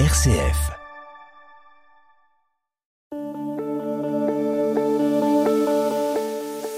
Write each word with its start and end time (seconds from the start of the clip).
RCF. 0.00 0.72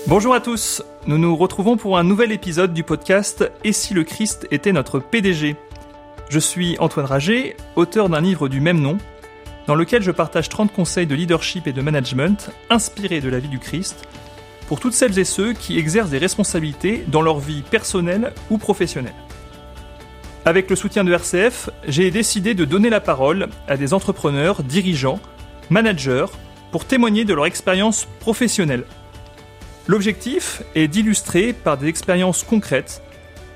Bonjour 0.07 0.35
à 0.35 0.41
tous, 0.41 0.83
nous 1.07 1.17
nous 1.17 1.35
retrouvons 1.35 1.79
pour 1.79 1.97
un 1.97 2.05
nouvel 2.05 2.31
épisode 2.31 2.75
du 2.75 2.83
podcast 2.83 3.51
Et 3.65 3.73
si 3.73 3.95
le 3.95 4.05
Christ 4.05 4.47
était 4.51 4.73
notre 4.73 4.99
PDG 4.99 5.57
Je 6.29 6.39
suis 6.39 6.77
Antoine 6.79 7.07
Rager, 7.07 7.57
auteur 7.75 8.11
d'un 8.11 8.21
livre 8.21 8.50
du 8.50 8.61
même 8.61 8.82
nom, 8.82 8.98
dans 9.67 9.77
lequel 9.77 10.03
je 10.03 10.11
partage 10.11 10.51
30 10.51 10.71
conseils 10.75 11.07
de 11.07 11.14
leadership 11.14 11.67
et 11.67 11.73
de 11.73 11.80
management 11.80 12.51
inspirés 12.69 13.23
de 13.23 13.30
la 13.30 13.39
vie 13.39 13.48
du 13.48 13.59
Christ 13.59 14.07
pour 14.69 14.79
toutes 14.79 14.93
celles 14.93 15.19
et 15.19 15.25
ceux 15.25 15.55
qui 15.55 15.79
exercent 15.79 16.11
des 16.11 16.19
responsabilités 16.19 17.03
dans 17.09 17.23
leur 17.23 17.39
vie 17.39 17.62
personnelle 17.62 18.35
ou 18.51 18.59
professionnelle. 18.59 19.14
Avec 20.47 20.71
le 20.71 20.77
soutien 20.77 21.03
de 21.03 21.13
RCF, 21.13 21.71
j'ai 21.89 22.13
décidé 22.13 22.55
de 22.55 22.65
donner 22.65 22.89
la 22.89 23.01
parole 23.01 23.49
à 23.67 23.77
des 23.77 23.93
entrepreneurs, 23.93 24.63
dirigeants, 24.63 25.18
managers, 25.71 26.27
pour 26.71 26.85
témoigner 26.85 27.25
de 27.25 27.35
leur 27.35 27.46
expérience 27.46 28.07
professionnelle. 28.21 28.85
L'objectif 29.89 30.63
est 30.77 30.87
d'illustrer 30.87 31.53
par 31.53 31.77
des 31.77 31.89
expériences 31.89 32.45
concrètes 32.45 33.03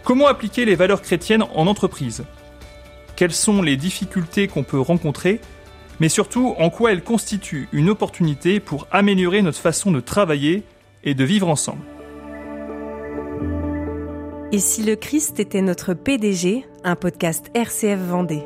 comment 0.02 0.26
appliquer 0.26 0.64
les 0.64 0.74
valeurs 0.74 1.00
chrétiennes 1.00 1.44
en 1.54 1.68
entreprise, 1.68 2.24
quelles 3.14 3.30
sont 3.30 3.62
les 3.62 3.76
difficultés 3.76 4.48
qu'on 4.48 4.64
peut 4.64 4.80
rencontrer, 4.80 5.40
mais 6.00 6.08
surtout 6.08 6.56
en 6.58 6.70
quoi 6.70 6.90
elles 6.90 7.04
constituent 7.04 7.68
une 7.70 7.88
opportunité 7.88 8.58
pour 8.58 8.88
améliorer 8.90 9.42
notre 9.42 9.60
façon 9.60 9.92
de 9.92 10.00
travailler 10.00 10.64
et 11.04 11.14
de 11.14 11.22
vivre 11.22 11.48
ensemble. 11.48 11.82
Et 14.52 14.58
si 14.58 14.82
le 14.82 14.96
Christ 14.96 15.38
était 15.38 15.62
notre 15.62 15.94
PDG, 15.94 16.66
un 16.82 16.96
podcast 16.96 17.52
RCF 17.54 18.00
Vendée. 18.00 18.42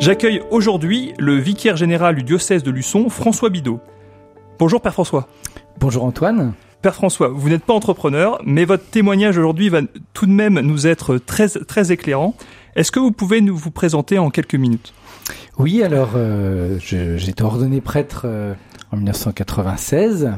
J'accueille 0.00 0.42
aujourd'hui 0.50 1.14
le 1.18 1.36
vicaire 1.36 1.78
général 1.78 2.16
du 2.16 2.24
diocèse 2.24 2.62
de 2.62 2.70
Luçon, 2.70 3.08
François 3.08 3.48
Bidot. 3.48 3.80
Bonjour 4.58 4.82
Père 4.82 4.92
François. 4.92 5.28
Bonjour 5.80 6.04
Antoine. 6.04 6.52
Père 6.82 6.94
François, 6.94 7.28
vous 7.28 7.48
n'êtes 7.48 7.64
pas 7.64 7.72
entrepreneur, 7.72 8.38
mais 8.44 8.66
votre 8.66 8.84
témoignage 8.84 9.38
aujourd'hui 9.38 9.70
va 9.70 9.80
tout 10.12 10.26
de 10.26 10.32
même 10.32 10.60
nous 10.60 10.86
être 10.86 11.16
très, 11.16 11.48
très 11.48 11.90
éclairant. 11.90 12.34
Est-ce 12.76 12.92
que 12.92 13.00
vous 13.00 13.12
pouvez 13.12 13.40
nous 13.40 13.56
vous 13.56 13.70
présenter 13.70 14.18
en 14.18 14.28
quelques 14.28 14.56
minutes? 14.56 14.92
Oui, 15.56 15.82
alors 15.82 16.10
euh, 16.16 16.78
j'ai 16.80 17.30
été 17.30 17.42
ordonné 17.42 17.80
prêtre 17.80 18.24
euh, 18.26 18.52
en 18.92 18.96
1996 18.96 20.32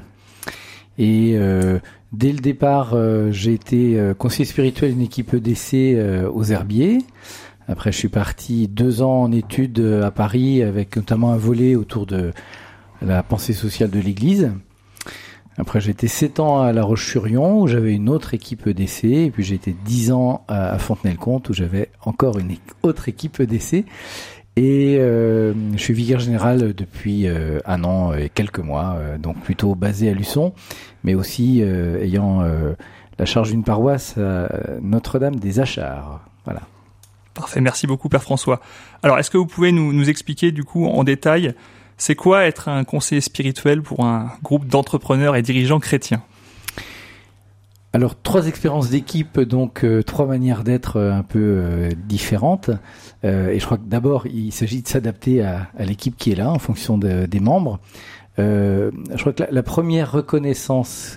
et 0.98 1.34
euh, 1.36 1.78
dès 2.12 2.32
le 2.32 2.38
départ 2.38 2.94
euh, 2.94 3.30
j'ai 3.30 3.52
été 3.52 3.98
euh, 3.98 4.14
conseiller 4.14 4.44
spirituel 4.44 4.92
d'une 4.92 5.02
équipe 5.02 5.34
EDC 5.34 5.98
aux 6.32 6.44
Herbiers. 6.44 6.98
Après 7.68 7.92
je 7.92 7.98
suis 7.98 8.08
parti 8.08 8.68
deux 8.68 9.02
ans 9.02 9.22
en 9.22 9.32
études 9.32 9.80
à 9.80 10.10
Paris 10.10 10.62
avec 10.62 10.96
notamment 10.96 11.32
un 11.32 11.36
volet 11.36 11.74
autour 11.74 12.06
de 12.06 12.32
la 13.02 13.22
pensée 13.22 13.52
sociale 13.52 13.90
de 13.90 14.00
l'Église. 14.00 14.52
Après, 15.58 15.80
j'ai 15.80 15.90
été 15.90 16.06
7 16.06 16.38
ans 16.40 16.60
à 16.60 16.72
La 16.72 16.82
Roche-sur-Yon, 16.82 17.62
où 17.62 17.66
j'avais 17.66 17.94
une 17.94 18.10
autre 18.10 18.34
équipe 18.34 18.66
EDC, 18.66 19.04
et 19.04 19.30
puis 19.30 19.42
j'ai 19.42 19.54
été 19.54 19.74
10 19.86 20.12
ans 20.12 20.44
à 20.48 20.78
Fontenay-le-Comte, 20.78 21.48
où 21.48 21.54
j'avais 21.54 21.88
encore 22.04 22.38
une 22.38 22.56
autre 22.82 23.08
équipe 23.08 23.40
EDC. 23.40 23.86
Et 24.58 24.96
euh, 24.98 25.52
je 25.72 25.78
suis 25.78 25.92
vicaire 25.92 26.18
général 26.18 26.72
depuis 26.72 27.28
euh, 27.28 27.58
un 27.66 27.84
an 27.84 28.14
et 28.14 28.30
quelques 28.30 28.58
mois, 28.58 28.96
euh, 28.96 29.18
donc 29.18 29.38
plutôt 29.42 29.74
basé 29.74 30.08
à 30.08 30.14
Luçon, 30.14 30.54
mais 31.04 31.14
aussi 31.14 31.60
euh, 31.60 32.02
ayant 32.02 32.40
euh, 32.40 32.72
la 33.18 33.26
charge 33.26 33.50
d'une 33.50 33.64
paroisse 33.64 34.16
à 34.16 34.48
Notre-Dame 34.80 35.36
des 35.36 35.60
Achards. 35.60 36.20
Voilà. 36.46 36.62
Parfait, 37.34 37.60
merci 37.60 37.86
beaucoup 37.86 38.08
Père 38.08 38.22
François. 38.22 38.62
Alors, 39.02 39.18
est-ce 39.18 39.30
que 39.30 39.36
vous 39.36 39.46
pouvez 39.46 39.72
nous, 39.72 39.92
nous 39.92 40.08
expliquer 40.08 40.52
du 40.52 40.64
coup 40.64 40.86
en 40.86 41.04
détail 41.04 41.54
c'est 41.98 42.14
quoi 42.14 42.44
être 42.44 42.68
un 42.68 42.84
conseiller 42.84 43.20
spirituel 43.20 43.82
pour 43.82 44.04
un 44.04 44.32
groupe 44.42 44.66
d'entrepreneurs 44.66 45.36
et 45.36 45.42
dirigeants 45.42 45.80
chrétiens? 45.80 46.22
Alors 47.92 48.20
trois 48.20 48.46
expériences 48.46 48.90
d'équipe, 48.90 49.40
donc 49.40 49.82
euh, 49.82 50.02
trois 50.02 50.26
manières 50.26 50.64
d'être 50.64 51.00
un 51.00 51.22
peu 51.22 51.38
euh, 51.38 51.90
différentes. 52.06 52.70
Et 53.22 53.58
je 53.58 53.64
crois 53.64 53.78
que 53.78 53.86
d'abord 53.86 54.26
il 54.26 54.52
s'agit 54.52 54.82
de 54.82 54.88
s'adapter 54.88 55.42
à, 55.42 55.68
l'équipe 55.80 56.16
qui 56.16 56.32
est 56.32 56.36
là 56.36 56.50
en 56.50 56.58
fonction 56.58 56.96
de, 56.98 57.26
des 57.26 57.40
membres. 57.40 57.80
je 58.38 59.16
crois 59.18 59.32
que 59.32 59.42
la, 59.50 59.62
première 59.62 60.12
reconnaissance 60.12 61.16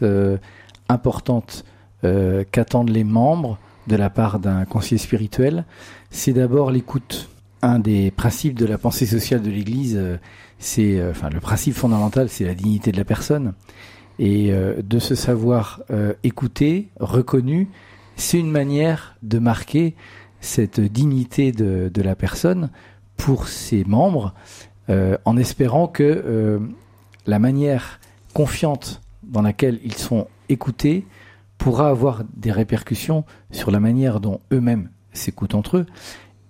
importante 0.88 1.66
qu'attendent 2.02 2.90
les 2.90 3.04
membres 3.04 3.60
de 3.88 3.96
la 3.96 4.10
part 4.10 4.40
d'un 4.40 4.66
conseiller 4.66 4.98
spirituel, 4.98 5.66
c'est 6.10 6.34
d'abord 6.34 6.72
l'écoute. 6.72 7.30
Un 7.62 7.80
des 7.80 8.10
principes 8.10 8.58
de 8.58 8.66
la 8.66 8.78
pensée 8.78 9.06
sociale 9.06 9.42
de 9.42 9.52
l'Église, 9.52 10.02
c'est, 10.58 11.08
enfin, 11.10 11.30
le 11.30 11.42
principe 11.42 11.76
fondamental, 11.76 12.30
c'est 12.30 12.46
la 12.46 12.56
dignité 12.56 12.92
de 12.92 12.98
la 12.98 13.06
personne 13.06 13.54
et 14.20 14.52
euh, 14.52 14.82
de 14.84 15.00
se 15.00 15.16
savoir 15.16 15.82
euh, 15.90 16.14
écouter, 16.24 16.90
reconnu, 17.00 17.70
c'est 18.18 18.38
une 18.38 18.52
manière 18.52 19.16
de 19.24 19.40
marquer 19.40 19.96
cette 20.42 20.80
dignité 20.80 21.52
de, 21.52 22.02
la 22.02 22.16
personne 22.16 22.70
pour 23.18 23.48
ses 23.48 23.84
membres, 23.84 24.34
euh, 24.90 25.18
en 25.26 25.38
espérant 25.38 25.88
que 25.88 26.04
euh, 26.04 26.60
la 27.28 27.40
manière 27.40 28.00
confiante 28.34 29.02
dans 29.24 29.42
laquelle 29.42 29.80
ils 29.84 29.96
sont 29.96 30.28
écoutés 30.48 31.06
pourra 31.58 31.90
avoir 31.90 32.24
des 32.36 32.52
répercussions 32.52 33.26
sur 33.52 33.70
la 33.72 33.80
manière 33.80 34.20
dont 34.20 34.40
eux-mêmes 34.54 34.90
s'écoutent 35.12 35.56
entre 35.56 35.78
eux 35.78 35.86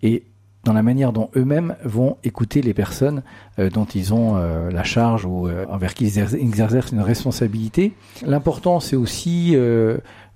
et 0.04 0.24
dans 0.66 0.74
la 0.74 0.84
manière 0.84 1.14
dont 1.14 1.32
eux-mêmes 1.36 1.76
vont 1.84 2.18
écouter 2.24 2.62
les 2.62 2.74
personnes 2.74 3.24
euh, 3.58 3.70
dont 3.70 3.86
ils 3.86 4.14
ont 4.14 4.36
la 4.36 4.84
charge 4.84 5.26
ou 5.26 5.50
envers 5.70 5.94
qui 5.94 6.06
ils 6.06 6.20
exercent 6.20 6.92
une 6.92 7.02
responsabilité. 7.02 7.94
L'important, 8.26 8.80
c'est 8.80 8.96
aussi 8.96 9.56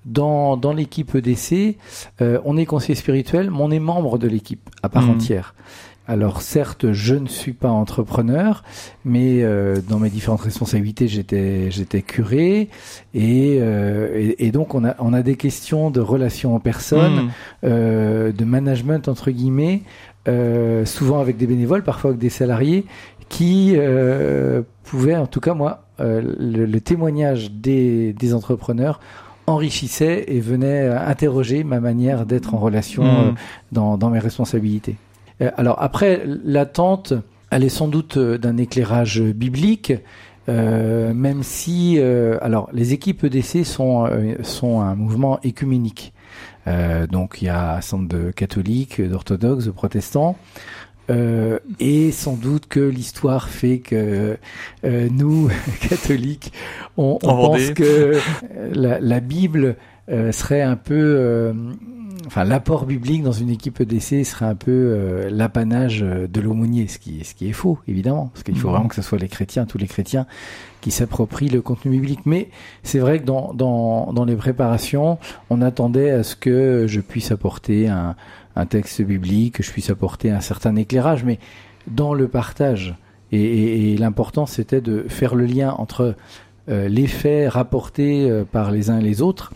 dans, 0.06 0.58
dans 0.58 0.74
l'équipe 0.74 1.14
EDC, 1.16 1.78
on 2.22 2.58
est 2.58 2.66
conseiller 2.66 2.96
spirituel, 2.96 3.50
mais 3.52 3.58
on 3.62 3.72
est 3.72 3.80
membre 3.80 4.18
de 4.18 4.28
l'équipe 4.28 4.70
à 4.82 4.90
part 4.90 5.04
Mhm. 5.04 5.12
entière. 5.12 5.56
Alors 6.06 6.42
certes, 6.42 6.92
je 6.92 7.16
ne 7.16 7.28
suis 7.28 7.54
pas 7.54 7.70
entrepreneur, 7.70 8.66
mais 9.06 9.42
euh, 9.42 9.78
dans 9.88 10.00
mes 10.00 10.10
différentes 10.10 10.42
responsabilités, 10.42 11.08
j'étais 11.08 11.72
j'étais 11.72 12.02
curé 12.02 12.68
et, 13.14 13.60
euh, 13.62 14.10
et, 14.38 14.48
et 14.48 14.52
donc 14.52 14.76
on 14.76 14.84
a 14.84 14.96
on 15.00 15.14
a 15.14 15.22
des 15.22 15.38
questions 15.38 15.92
de 15.92 16.02
relations 16.02 16.56
en 16.56 16.60
personne, 16.60 17.28
Mmh. 17.28 17.30
euh, 17.64 18.32
de 18.34 18.44
management 18.44 19.08
entre 19.08 19.32
guillemets, 19.32 19.84
euh, 20.28 20.84
souvent 20.86 21.20
avec 21.22 21.38
des 21.38 21.48
bénévoles, 21.48 21.84
parfois 21.84 22.10
avec 22.10 22.20
des 22.20 22.30
salariés, 22.30 22.84
qui 23.30 23.76
euh, 23.78 24.62
pouvaient, 24.84 25.16
en 25.16 25.26
tout 25.28 25.40
cas 25.40 25.54
moi, 25.54 25.86
euh, 26.02 26.22
le, 26.38 26.66
le 26.66 26.82
témoignage 26.82 27.50
des, 27.52 28.12
des 28.12 28.34
entrepreneurs 28.34 29.00
enrichissait 29.48 30.26
et 30.28 30.40
venait 30.40 30.84
euh, 30.84 31.00
interroger 31.00 31.64
ma 31.64 31.80
manière 31.80 32.26
d'être 32.26 32.54
en 32.54 32.58
relation 32.58 33.04
Mmh. 33.04 33.28
euh, 33.28 33.32
dans, 33.72 33.98
dans 33.98 34.10
mes 34.10 34.20
responsabilités. 34.20 34.96
Euh, 35.42 35.52
alors 35.58 35.82
après, 35.82 36.24
l'attente, 36.44 37.14
elle 37.50 37.64
est 37.64 37.70
sans 37.70 37.88
doute 37.88 38.18
d'un 38.18 38.58
éclairage 38.58 39.22
biblique. 39.22 39.94
Euh, 40.50 41.14
même 41.14 41.42
si, 41.42 41.96
euh, 42.00 42.38
alors, 42.42 42.70
les 42.74 42.94
équipes 42.94 43.24
EDC 43.24 43.64
sont 43.64 44.06
euh, 44.06 44.36
sont 44.44 44.82
un 44.82 44.96
mouvement 44.96 45.40
écuménique. 45.42 46.14
Donc, 47.12 47.42
il 47.42 47.46
y 47.46 47.50
a 47.50 47.76
un 47.76 47.82
centre 47.82 48.08
de 48.08 48.32
catholiques, 48.32 49.02
d'orthodoxes, 49.02 49.66
de 49.66 49.72
protestants. 49.72 50.38
Euh, 51.10 51.60
et 51.80 52.12
sans 52.12 52.36
doute 52.36 52.68
que 52.68 52.80
l'histoire 52.80 53.50
fait 53.50 53.80
que 53.80 54.38
euh, 54.86 55.08
nous, 55.12 55.50
catholiques, 55.90 56.54
on, 56.98 57.20
on 57.24 57.28
En 57.28 57.48
pense 57.50 57.72
que 57.72 57.84
euh, 57.84 58.20
la, 58.74 59.00
la 59.02 59.20
Bible 59.20 59.76
euh, 60.10 60.32
serait 60.32 60.62
un 60.62 60.78
peu, 60.78 60.94
euh, 60.96 61.54
enfin 62.26 62.46
l'apport 62.46 62.86
biblique 62.86 63.22
dans 63.24 63.32
une 63.34 63.50
équipe 63.50 63.82
EDC 63.82 64.26
serait 64.26 64.46
un 64.46 64.56
peu 64.56 64.72
euh, 64.72 65.30
l'apanage 65.30 66.00
de 66.02 66.42
l'aumônier, 66.42 66.88
ce 66.88 67.00
qui, 67.00 67.24
ce 67.26 67.36
qui 67.36 67.50
est 67.50 67.54
faux 67.54 67.80
évidemment, 67.88 68.30
parce 68.34 68.44
qu'il 68.44 68.58
faut 68.58 68.68
Mhm. 68.68 68.74
vraiment 68.74 68.88
que 68.88 68.96
ce 68.96 69.02
soit 69.02 69.18
les 69.18 69.28
chrétiens, 69.28 69.66
tous 69.66 69.78
les 69.78 69.88
chrétiens, 69.88 70.26
qui 70.80 70.92
s'approprient 70.92 71.50
le 71.50 71.62
contenu 71.62 71.92
biblique. 71.92 72.26
Mais 72.26 72.50
c'est 72.84 73.00
vrai 73.00 73.20
que 73.20 73.26
dans, 73.26 73.54
dans, 73.54 74.12
dans 74.14 74.26
les 74.26 74.36
préparations, 74.36 75.18
on 75.50 75.62
attendait 75.62 76.12
à 76.12 76.24
ce 76.24 76.36
que 76.38 76.86
je 76.88 77.00
puisse 77.02 77.32
apporter 77.32 77.88
un, 77.88 78.16
un 78.56 78.66
texte 78.66 79.02
biblique, 79.02 79.56
que 79.56 79.64
je 79.64 79.72
puisse 79.72 79.90
apporter 79.90 80.32
un 80.32 80.42
certain 80.42 80.76
éclairage, 80.76 81.24
mais 81.24 81.40
dans 81.88 82.14
le 82.14 82.28
partage. 82.28 82.96
Et, 83.32 83.42
et, 83.42 83.94
et 83.94 83.98
l'important, 83.98 84.46
c'était 84.46 84.82
de 84.82 85.06
faire 85.08 85.36
le 85.36 85.46
lien 85.46 85.72
entre 85.78 86.16
euh, 86.70 86.88
les 86.88 87.08
faits 87.08 87.52
rapportés 87.52 88.30
euh, 88.30 88.46
par 88.50 88.72
les 88.72 88.90
uns 88.90 89.00
et 89.00 89.04
les 89.04 89.22
autres 89.22 89.52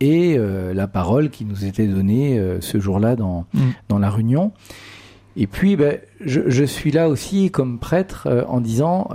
et 0.00 0.36
euh, 0.38 0.72
la 0.72 0.86
parole 0.86 1.28
qui 1.28 1.44
nous 1.44 1.64
était 1.66 1.86
donnée 1.86 2.40
ce 2.60 2.78
jour-là 2.80 3.16
dans, 3.16 3.46
Mm. 3.52 3.60
dans 3.88 3.98
la 3.98 4.10
réunion. 4.10 4.52
Et 5.36 5.46
puis, 5.46 5.76
ben, 5.76 5.98
je, 6.24 6.42
je 6.46 6.64
suis 6.64 6.90
là 6.92 7.10
aussi 7.10 7.50
comme 7.50 7.78
prêtre 7.78 8.46
en 8.48 8.60
disant, 8.60 9.10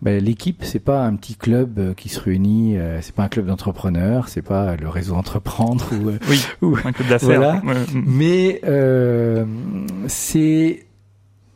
ben, 0.00 0.22
l'équipe, 0.22 0.62
c'est 0.62 0.78
pas 0.78 1.04
un 1.04 1.16
petit 1.16 1.34
club 1.34 1.78
euh, 1.78 1.94
qui 1.94 2.08
se 2.08 2.20
réunit, 2.20 2.76
euh, 2.76 3.00
c'est 3.02 3.14
pas 3.14 3.24
un 3.24 3.28
club 3.28 3.46
d'entrepreneurs, 3.46 4.28
c'est 4.28 4.42
pas 4.42 4.76
le 4.76 4.88
réseau 4.88 5.14
entreprendre 5.14 5.90
ou, 6.00 6.10
euh, 6.10 6.18
Oui, 6.28 6.40
ou- 6.62 6.76
un 6.84 6.92
club 6.92 7.08
d'affaires. 7.08 7.60
Voilà. 7.62 7.62
Ouais, 7.64 7.74
mmh. 7.74 8.04
mais 8.06 8.60
euh, 8.64 9.44
c'est 10.06 10.86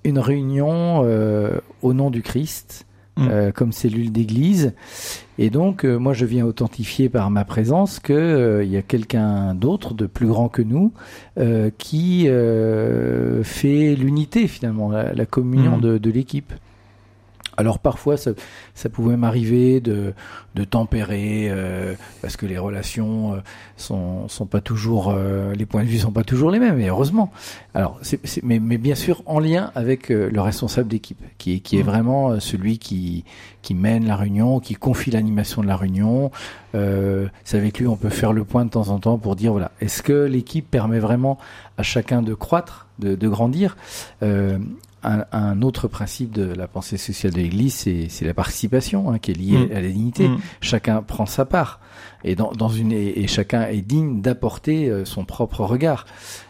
une 0.04 0.18
réunion 0.18 1.02
au 1.82 1.92
nom 1.92 2.10
du 2.10 2.22
Christ 2.22 2.86
mm. 3.16 3.52
comme 3.54 3.70
cellule 3.70 4.10
d'église. 4.10 4.74
Et 5.38 5.48
donc, 5.48 5.84
moi, 5.84 6.12
je 6.12 6.24
viens 6.24 6.44
authentifier 6.44 7.08
par 7.08 7.30
ma 7.30 7.44
présence 7.44 8.00
qu'il 8.00 8.66
y 8.68 8.76
a 8.76 8.82
quelqu'un 8.82 9.54
d'autre, 9.54 9.94
de 9.94 10.06
plus 10.06 10.26
grand 10.26 10.48
que 10.48 10.60
nous, 10.60 10.92
qui 11.78 12.26
fait 13.44 13.94
l'unité, 13.94 14.48
finalement, 14.48 14.90
la, 14.90 15.24
communion 15.24 15.76
mm. 15.76 16.00
de 16.00 16.10
l'équipe. 16.10 16.52
Alors 17.56 17.78
parfois, 17.78 18.16
ça, 18.16 18.30
ça 18.74 18.88
pouvait 18.88 19.16
m'arriver 19.16 19.80
de, 19.80 20.14
de 20.54 20.64
tempérer 20.64 21.48
euh, 21.50 21.94
parce 22.22 22.36
que 22.36 22.46
les 22.46 22.58
relations 22.58 23.34
euh, 23.34 23.36
sont, 23.76 24.28
sont 24.28 24.46
pas 24.46 24.60
toujours, 24.60 25.10
euh, 25.10 25.54
les 25.54 25.66
points 25.66 25.82
de 25.82 25.88
vue 25.88 25.98
sont 25.98 26.12
pas 26.12 26.24
toujours 26.24 26.50
les 26.50 26.58
mêmes. 26.58 26.80
Et 26.80 26.88
heureusement. 26.88 27.30
Alors, 27.74 28.00
mais, 28.42 28.58
mais 28.58 28.78
bien 28.78 28.94
sûr 28.94 29.22
en 29.26 29.38
lien 29.38 29.70
avec 29.74 30.08
le 30.08 30.40
responsable 30.40 30.88
d'équipe, 30.88 31.22
qui 31.38 31.54
est, 31.54 31.60
qui 31.60 31.78
est 31.78 31.82
mmh. 31.82 31.86
vraiment 31.86 32.40
celui 32.40 32.78
qui, 32.78 33.24
qui 33.62 33.74
mène 33.74 34.06
la 34.06 34.16
réunion, 34.16 34.60
qui 34.60 34.74
confie 34.74 35.10
l'animation 35.10 35.62
de 35.62 35.66
la 35.66 35.76
réunion. 35.76 36.30
c'est 36.72 37.56
avec 37.56 37.78
lui 37.78 37.86
on 37.86 37.96
peut 37.96 38.10
faire 38.10 38.32
le 38.32 38.44
point 38.44 38.64
de 38.64 38.70
temps 38.70 38.88
en 38.88 38.98
temps 38.98 39.18
pour 39.18 39.36
dire 39.36 39.52
voilà, 39.52 39.70
est-ce 39.80 40.02
que 40.02 40.24
l'équipe 40.24 40.70
permet 40.70 40.98
vraiment 40.98 41.38
à 41.78 41.82
chacun 41.82 42.20
de 42.22 42.34
croître, 42.34 42.88
de, 42.98 43.14
de 43.14 43.28
grandir? 43.28 43.76
Un, 45.02 45.62
autre 45.62 45.88
principe 45.88 46.32
de 46.32 46.44
la 46.44 46.68
pensée 46.68 46.96
sociale 46.96 47.32
de 47.32 47.38
l'Église, 47.38 47.74
c'est 48.08 48.24
la 48.24 48.34
participation 48.34 49.10
hein, 49.10 49.18
qui 49.18 49.32
est 49.32 49.34
liée 49.34 49.66
mm. 49.66 49.76
à 49.76 49.80
la 49.80 49.88
dignité. 49.88 50.28
Mm. 50.28 50.38
Chacun 50.60 51.02
prend 51.02 51.26
sa 51.26 51.44
part 51.44 51.80
et 52.24 52.34
dans, 52.34 52.52
dans 52.52 52.68
une 52.68 52.92
et, 52.92 53.26
chacun 53.26 53.66
est 53.66 53.82
digne 53.82 54.20
d'apporter 54.20 54.88
euh, 54.88 55.04
son 55.04 55.24
propre 55.24 55.60
regard. 55.60 56.06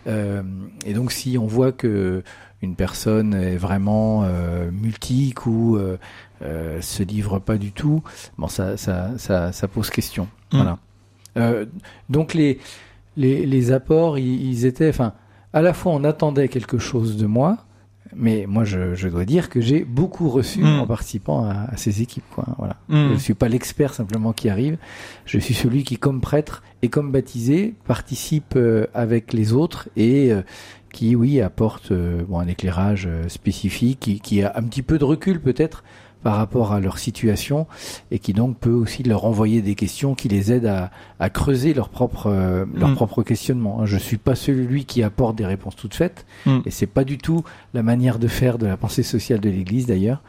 Euh, 0.06 0.42
et 0.84 0.92
donc, 0.92 1.12
si 1.12 1.38
on 1.38 1.46
voit 1.46 1.72
que 1.72 2.22
une 2.62 2.76
personne 2.76 3.34
est 3.34 3.56
vraiment 3.56 4.22
euh, 4.22 4.70
multique 4.70 5.46
ou 5.46 5.76
euh, 5.76 5.98
euh, 6.42 6.80
se 6.80 7.02
livre 7.02 7.40
pas 7.40 7.58
du 7.58 7.72
tout, 7.72 8.02
bon, 8.38 8.46
ça, 8.46 8.76
ça, 8.76 9.10
ça, 9.18 9.52
ça 9.52 9.68
pose 9.68 9.90
question. 9.90 10.28
Mm. 10.52 10.56
Voilà. 10.56 10.78
Euh, 11.36 11.66
donc 12.08 12.34
les, 12.34 12.60
les, 13.16 13.46
les 13.46 13.72
apports, 13.72 14.18
ils, 14.18 14.48
ils 14.48 14.64
étaient, 14.64 14.88
enfin, 14.88 15.14
à 15.52 15.60
la 15.60 15.72
fois 15.72 15.92
on 15.92 16.04
attendait 16.04 16.48
quelque 16.48 16.78
chose 16.78 17.16
de 17.16 17.26
moi, 17.26 17.58
mais 18.16 18.46
moi, 18.46 18.64
je, 18.64 18.94
je, 18.94 19.08
dois 19.08 19.24
dire 19.24 19.48
que 19.48 19.60
j'ai 19.60 19.84
beaucoup 19.84 20.28
reçu 20.28 20.60
mm. 20.60 20.80
en 20.80 20.86
participant 20.86 21.44
à, 21.44 21.68
à, 21.72 21.76
ces 21.76 22.02
équipes. 22.02 22.24
Quoi. 22.34 22.44
Voilà. 22.58 22.76
Mm. 22.88 23.08
Je 23.08 23.12
ne 23.14 23.18
suis 23.18 23.34
pas 23.34 23.48
l'expert 23.48 23.94
simplement 23.94 24.32
qui 24.32 24.48
arrive. 24.48 24.76
Je 25.24 25.38
suis 25.38 25.54
celui 25.54 25.84
qui, 25.84 25.96
comme 25.96 26.20
prêtre 26.20 26.62
et 26.82 26.88
comme 26.88 27.12
baptisé, 27.12 27.74
participe 27.86 28.54
euh, 28.56 28.86
avec 28.94 29.32
les 29.32 29.52
autres 29.52 29.88
et 29.96 30.32
euh, 30.32 30.42
qui, 30.92 31.16
oui, 31.16 31.40
apporte 31.40 31.92
euh, 31.92 32.22
bon, 32.28 32.38
un 32.38 32.46
éclairage 32.46 33.08
spécifique, 33.28 34.00
qui, 34.00 34.20
qui, 34.20 34.42
a 34.42 34.52
un 34.56 34.62
petit 34.62 34.82
peu 34.82 34.98
de 34.98 35.04
recul 35.04 35.40
peut-être 35.40 35.84
par 36.22 36.36
rapport 36.36 36.72
à 36.72 36.80
leur 36.80 36.98
situation 36.98 37.66
et 38.10 38.18
qui 38.18 38.32
donc 38.32 38.58
peut 38.58 38.70
aussi 38.70 39.02
leur 39.02 39.24
envoyer 39.24 39.62
des 39.62 39.74
questions 39.74 40.14
qui 40.14 40.28
les 40.28 40.52
aident 40.52 40.66
à, 40.66 40.90
à 41.18 41.30
creuser 41.30 41.74
leur 41.74 41.88
propre 41.88 42.26
euh, 42.26 42.64
leur 42.74 42.90
mm. 42.90 42.94
propre 42.94 43.22
questionnement. 43.22 43.80
Hein. 43.80 43.86
Je 43.86 43.96
suis 43.96 44.18
pas 44.18 44.34
celui 44.34 44.84
qui 44.84 45.02
apporte 45.02 45.36
des 45.36 45.46
réponses 45.46 45.76
toutes 45.76 45.94
faites 45.94 46.26
mm. 46.46 46.60
et 46.66 46.70
c'est 46.70 46.86
pas 46.86 47.04
du 47.04 47.18
tout 47.18 47.44
la 47.74 47.82
manière 47.82 48.18
de 48.18 48.28
faire 48.28 48.58
de 48.58 48.66
la 48.66 48.76
pensée 48.76 49.02
sociale 49.02 49.40
de 49.40 49.50
l'Église 49.50 49.86
d'ailleurs. 49.86 50.22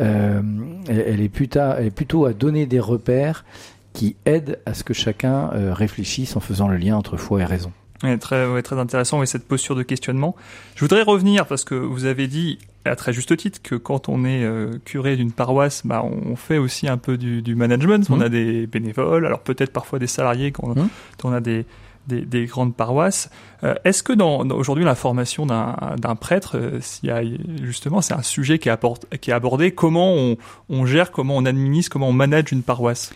Euh, 0.00 0.42
elle, 0.88 1.20
est 1.20 1.28
plutôt, 1.28 1.60
elle 1.78 1.86
est 1.86 1.90
plutôt 1.90 2.24
à 2.26 2.32
donner 2.32 2.66
des 2.66 2.80
repères 2.80 3.44
qui 3.92 4.16
aident 4.26 4.58
à 4.66 4.74
ce 4.74 4.84
que 4.84 4.92
chacun 4.92 5.50
euh, 5.54 5.72
réfléchisse 5.72 6.36
en 6.36 6.40
faisant 6.40 6.68
le 6.68 6.76
lien 6.76 6.96
entre 6.96 7.16
foi 7.16 7.40
et 7.40 7.44
raison. 7.44 7.72
Ouais, 8.02 8.18
très, 8.18 8.46
ouais, 8.46 8.62
très 8.62 8.78
intéressant, 8.78 9.22
et 9.22 9.26
cette 9.26 9.46
posture 9.46 9.76
de 9.76 9.82
questionnement. 9.82 10.34
Je 10.74 10.80
voudrais 10.80 11.02
revenir, 11.02 11.46
parce 11.46 11.64
que 11.64 11.74
vous 11.74 12.04
avez 12.04 12.26
dit, 12.26 12.58
à 12.84 12.96
très 12.96 13.12
juste 13.12 13.36
titre, 13.36 13.60
que 13.62 13.74
quand 13.74 14.08
on 14.08 14.24
est 14.24 14.44
euh, 14.44 14.78
curé 14.84 15.16
d'une 15.16 15.32
paroisse, 15.32 15.82
bah, 15.84 16.04
on 16.04 16.36
fait 16.36 16.58
aussi 16.58 16.88
un 16.88 16.98
peu 16.98 17.16
du, 17.16 17.42
du 17.42 17.54
management. 17.54 18.08
On 18.10 18.16
mmh. 18.16 18.22
a 18.22 18.28
des 18.28 18.66
bénévoles, 18.66 19.26
alors 19.26 19.40
peut-être 19.40 19.72
parfois 19.72 19.98
des 19.98 20.06
salariés 20.06 20.52
quand, 20.52 20.76
mmh. 20.76 20.88
on 21.24 21.32
a 21.32 21.40
des, 21.40 21.64
des, 22.06 22.22
des 22.22 22.46
grandes 22.46 22.74
paroisses. 22.74 23.30
Euh, 23.62 23.74
Est-ce 23.84 24.02
que 24.02 24.12
dans, 24.12 24.44
dans 24.44 24.56
aujourd'hui 24.56 24.84
la 24.84 24.94
formation 24.94 25.46
d'un 25.46 26.16
prêtre, 26.16 26.56
euh, 26.56 26.78
s'il 26.80 27.08
y 27.08 27.12
a 27.12 27.22
justement, 27.62 28.00
c'est 28.00 28.14
un 28.14 28.22
sujet 28.22 28.58
qui 28.58 28.68
est, 28.68 28.72
apporte, 28.72 29.06
qui 29.18 29.30
est 29.30 29.34
abordé, 29.34 29.72
comment 29.72 30.12
on, 30.12 30.36
on 30.68 30.86
gère, 30.86 31.10
comment 31.10 31.36
on 31.36 31.44
administre, 31.44 31.90
comment 31.90 32.08
on 32.08 32.12
manage 32.12 32.52
une 32.52 32.62
paroisse? 32.62 33.12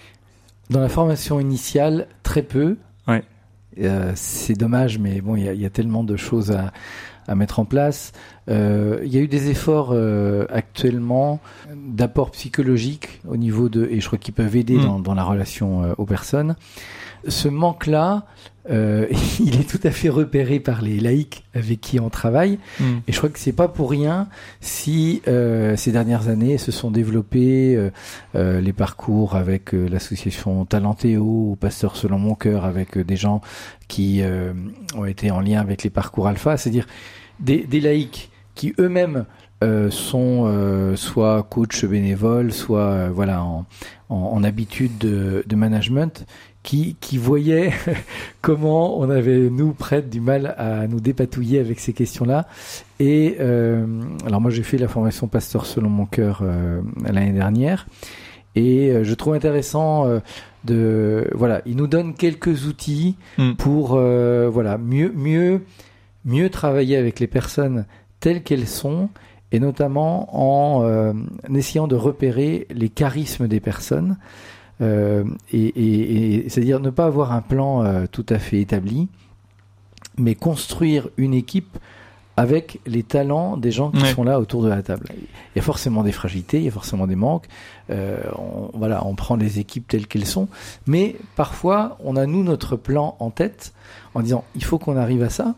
Dans 0.71 0.81
la 0.81 0.89
formation 0.89 1.41
initiale, 1.41 2.09
très 2.23 2.43
peu. 2.43 2.77
Ouais. 3.07 3.23
Euh, 3.81 4.13
c'est 4.17 4.55
dommage, 4.55 4.99
mais 4.99 5.21
bon, 5.21 5.37
il 5.37 5.45
y 5.45 5.49
a, 5.49 5.55
y 5.55 5.65
a, 5.65 5.71
tellement 5.71 6.05
de 6.05 6.17
choses 6.17 6.51
à, 6.51 6.73
à 7.29 7.35
mettre 7.35 7.61
en 7.61 7.65
place. 7.65 8.13
Euh, 8.49 9.01
il 9.05 9.15
y 9.15 9.19
a 9.19 9.21
eu 9.21 9.29
des 9.29 9.51
efforts 9.51 9.91
euh, 9.93 10.47
actuellement 10.51 11.41
d'apport 11.75 12.31
psychologique 12.33 13.21
au 13.29 13.37
niveau 13.37 13.69
de, 13.69 13.87
et 13.91 14.01
je 14.01 14.07
crois 14.07 14.19
qu'ils 14.19 14.35
peuvent 14.35 14.57
aider 14.57 14.77
mmh. 14.77 14.83
dans, 14.83 14.99
dans, 14.99 15.15
la 15.15 15.23
relation 15.23 15.85
euh, 15.85 15.95
aux 15.99 16.07
personnes. 16.07 16.57
Ce 17.29 17.49
manque-là, 17.49 18.25
euh, 18.71 19.07
il 19.41 19.61
est 19.61 19.69
tout 19.69 19.81
à 19.85 19.91
fait 19.91 20.09
repéré 20.09 20.61
par 20.61 20.83
les 20.83 21.01
laïcs 21.01 21.45
avec 21.55 21.81
qui 21.81 22.01
on 22.01 22.11
travaille. 22.11 22.59
Mm. 22.81 22.85
Et 23.07 23.13
je 23.13 23.19
crois 23.19 23.31
que 23.31 23.39
c'est 23.39 23.53
pas 23.53 23.69
pour 23.69 23.91
rien 23.91 24.29
si 24.61 25.23
euh, 25.29 25.77
ces 25.77 25.93
dernières 25.93 26.29
années 26.29 26.59
se 26.59 26.73
sont 26.73 26.91
développés 26.91 27.75
euh, 27.77 27.91
euh 28.35 28.61
les 28.61 28.73
parcours 28.73 29.37
avec 29.37 29.75
euh, 29.75 29.89
l'association 29.89 30.65
Talentéo 30.65 31.23
ou 31.23 31.57
Pasteur 31.61 31.97
selon 31.97 32.19
mon 32.19 32.35
cœur, 32.35 32.65
avec 32.65 32.99
des 32.99 33.17
gens 33.17 33.41
qui 33.87 34.23
ont 34.95 35.07
été 35.07 35.31
en 35.31 35.41
lien 35.41 35.61
avec 35.61 35.83
les 35.83 35.89
parcours 35.91 36.29
alpha, 36.29 36.59
c'est-à-dire 36.59 36.87
des, 37.41 37.65
des 37.65 37.81
laïcs 37.81 38.31
qui 38.55 38.75
eux-mêmes 38.79 39.25
euh, 39.65 39.91
sont 39.91 40.45
euh, 40.47 40.95
soit 40.95 41.43
coach 41.43 41.85
bénévoles, 41.85 42.53
soit 42.53 42.81
euh, 42.81 43.11
voilà 43.13 43.43
en, 43.43 43.67
en, 44.09 44.15
en, 44.15 44.45
habitude 44.45 44.99
de, 44.99 45.43
de 45.45 45.57
management, 45.57 46.27
qui, 46.63 46.97
qui 47.01 47.19
voyaient 47.19 47.73
comment 48.43 48.99
on 48.99 49.11
avait 49.11 49.51
nous 49.51 49.73
prêtres 49.73 50.09
du 50.09 50.21
mal 50.21 50.55
à 50.59 50.87
nous 50.87 51.01
dépatouiller 51.01 51.61
avec 51.61 51.81
ces 51.81 51.93
questions-là. 51.93 52.47
Et 53.01 53.37
euh, 53.41 53.87
alors 54.27 54.41
moi 54.41 54.51
j'ai 54.51 54.63
fait 54.63 54.79
la 54.79 54.89
formation 54.89 55.29
pasteur 55.29 55.67
selon 55.67 55.89
mon 55.89 56.07
cœur 56.07 56.43
l'année 57.05 57.33
dernière, 57.33 57.87
et 58.55 58.93
je 59.03 59.15
trouve 59.15 59.35
intéressant 59.35 60.07
de 60.65 61.31
voilà, 61.33 61.63
il 61.65 61.77
nous 61.77 61.87
donne 61.87 62.15
quelques 62.15 62.67
outils 62.67 63.17
mm. 63.39 63.55
pour 63.55 63.91
voilà 63.91 64.79
mieux 64.79 65.13
mieux 65.15 65.63
mieux 66.25 66.51
travailler 66.51 66.97
avec 66.97 67.21
les 67.21 67.29
personnes 67.29 67.87
telles 68.21 68.43
qu'elles 68.43 68.67
sont 68.67 69.09
et 69.53 69.61
notamment 69.61 70.29
en, 70.37 70.85
euh, 70.85 71.13
essayant 71.55 71.89
de 71.89 71.97
repérer 71.97 72.67
les 72.71 72.89
charismes 72.89 73.49
des 73.49 73.61
personnes, 73.61 74.19
euh, 74.81 75.25
et, 75.53 75.67
et, 75.67 76.35
et 76.35 76.49
c'est-à-dire 76.49 76.81
ne 76.81 76.91
pas 76.91 77.07
avoir 77.07 77.33
un 77.33 77.43
plan 77.43 77.85
euh, 77.85 78.07
tout 78.11 78.27
à 78.29 78.39
fait 78.39 78.61
établi, 78.61 79.09
mais 80.17 80.35
construire 80.35 81.09
une 81.17 81.35
équipe 81.35 81.79
avec 82.39 82.79
les 82.87 83.03
talents 83.03 83.57
des 83.57 83.73
gens 83.73 83.91
qui 83.91 84.01
ouais. 84.01 84.15
sont 84.15 84.23
là 84.23 84.39
autour 84.39 84.63
de 84.63 84.69
la 84.69 84.81
table. 84.81 85.09
Il 85.11 85.27
y 85.57 85.59
a 85.59 85.63
forcément 85.63 86.05
des 86.05 86.13
fragilités, 86.13 86.59
il 86.59 86.65
y 86.65 86.69
a 86.69 86.71
forcément 86.71 87.09
des 87.09 87.17
manques. 87.17 87.47
Euh, 87.91 88.21
on, 88.37 88.71
voilà, 88.79 89.05
on 89.05 89.17
prend 89.17 89.35
les 89.35 89.59
équipes 89.59 89.89
telles 89.89 90.07
qu'elles 90.07 90.25
sont, 90.25 90.47
mais 90.87 91.17
parfois 91.35 91.99
on 92.05 92.15
a 92.15 92.27
nous 92.27 92.45
notre 92.45 92.77
plan 92.77 93.17
en 93.19 93.31
tête 93.31 93.73
en 94.15 94.21
disant 94.21 94.45
il 94.55 94.63
faut 94.63 94.79
qu'on 94.79 94.97
arrive 94.97 95.25
à 95.25 95.31
ça. 95.31 95.57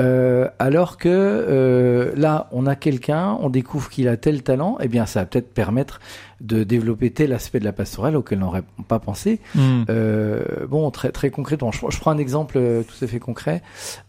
Euh, 0.00 0.48
alors 0.58 0.98
que 0.98 1.08
euh, 1.08 2.12
là, 2.16 2.48
on 2.52 2.66
a 2.66 2.76
quelqu'un, 2.76 3.38
on 3.40 3.48
découvre 3.48 3.88
qu'il 3.88 4.08
a 4.08 4.16
tel 4.16 4.42
talent, 4.42 4.76
eh 4.80 4.88
bien, 4.88 5.06
ça 5.06 5.20
va 5.20 5.26
peut-être 5.26 5.52
permettre 5.52 6.00
de 6.40 6.64
développer 6.64 7.10
tel 7.10 7.32
aspect 7.32 7.60
de 7.60 7.64
la 7.64 7.72
pastorale 7.72 8.14
auquel 8.16 8.38
on 8.38 8.46
n'aurait 8.46 8.64
pas 8.88 8.98
pensé. 8.98 9.40
Mm. 9.54 9.84
Euh, 9.88 10.66
bon, 10.68 10.90
très 10.90 11.12
très 11.12 11.30
concrètement, 11.30 11.72
je, 11.72 11.80
je, 11.88 11.98
prends 11.98 12.10
un 12.10 12.18
exemple 12.18 12.58
euh, 12.58 12.82
tout 12.82 13.02
à 13.02 13.08
fait 13.08 13.18
concret. 13.20 13.62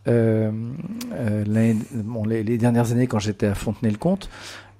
Euh, 0.09 0.51
euh, 1.13 1.73
bon, 1.93 2.25
les, 2.25 2.43
les, 2.43 2.57
dernières 2.57 2.91
années, 2.91 3.07
quand 3.07 3.19
j'étais 3.19 3.47
à 3.47 3.55
Fontenay-le-Comte, 3.55 4.29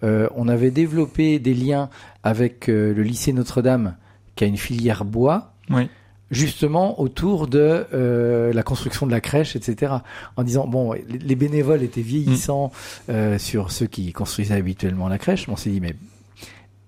on 0.03 0.47
avait 0.47 0.71
développé 0.71 1.39
des 1.39 1.55
liens 1.55 1.89
avec 2.23 2.67
le 2.67 3.01
lycée 3.01 3.33
Notre-Dame, 3.33 3.95
qui 4.35 4.43
a 4.43 4.47
une 4.47 4.57
filière 4.57 5.05
bois. 5.05 5.53
Oui 5.71 5.89
justement 6.31 6.99
autour 6.99 7.47
de 7.47 7.85
euh, 7.93 8.53
la 8.53 8.63
construction 8.63 9.05
de 9.05 9.11
la 9.11 9.21
crèche, 9.21 9.55
etc. 9.55 9.93
En 10.35 10.43
disant 10.43 10.67
bon, 10.67 10.93
les 10.93 11.35
bénévoles 11.35 11.83
étaient 11.83 12.01
vieillissants 12.01 12.71
mmh. 13.07 13.11
euh, 13.11 13.39
sur 13.39 13.71
ceux 13.71 13.87
qui 13.87 14.11
construisaient 14.11 14.55
habituellement 14.55 15.07
la 15.07 15.17
crèche. 15.17 15.47
On 15.49 15.55
s'est 15.55 15.69
dit 15.69 15.81
mais 15.81 15.95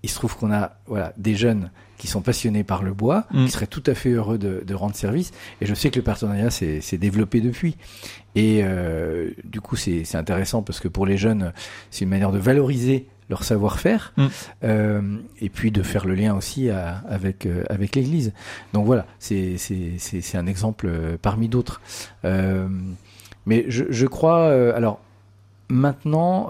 il 0.03 0.09
se 0.09 0.15
trouve 0.15 0.35
qu'on 0.37 0.51
a 0.51 0.73
voilà 0.87 1.13
des 1.17 1.35
jeunes 1.35 1.71
qui 1.97 2.07
sont 2.07 2.21
passionnés 2.21 2.63
par 2.63 2.81
le 2.81 2.93
bois, 2.93 3.25
mmh. 3.31 3.45
qui 3.45 3.51
seraient 3.51 3.67
tout 3.67 3.83
à 3.85 3.93
fait 3.93 4.11
heureux 4.11 4.37
de, 4.37 4.63
de 4.65 4.73
rendre 4.73 4.95
service. 4.95 5.31
Et 5.59 5.65
je 5.65 5.73
sais 5.73 5.89
que 5.89 5.97
le 5.97 6.03
partenariat 6.03 6.49
s'est 6.49 6.97
développé 6.97 7.41
depuis. 7.41 7.75
Et 8.35 8.61
euh, 8.63 9.31
du 9.43 9.59
coup, 9.59 9.75
c'est 9.75 10.15
intéressant 10.15 10.61
parce 10.61 10.79
que 10.79 10.87
pour 10.87 11.05
les 11.05 11.17
jeunes, 11.17 11.51
c'est 11.91 12.05
une 12.05 12.09
manière 12.09 12.31
de 12.31 12.37
valoriser 12.37 13.05
leur 13.29 13.43
savoir-faire, 13.43 14.13
mm. 14.17 14.27
euh, 14.63 15.17
et 15.39 15.49
puis 15.49 15.71
de 15.71 15.83
faire 15.83 16.05
le 16.05 16.15
lien 16.15 16.35
aussi 16.35 16.69
à, 16.69 17.03
avec 17.07 17.45
euh, 17.45 17.63
avec 17.69 17.95
l'Église. 17.95 18.33
Donc 18.73 18.85
voilà, 18.85 19.05
c'est 19.19 19.57
c'est 19.57 20.37
un 20.37 20.47
exemple 20.47 20.87
euh, 20.87 21.17
parmi 21.21 21.47
d'autres. 21.47 21.81
Mais 23.45 23.65
je, 23.67 23.85
je 23.89 24.05
crois, 24.05 24.51
alors 24.75 24.99
maintenant, 25.69 26.49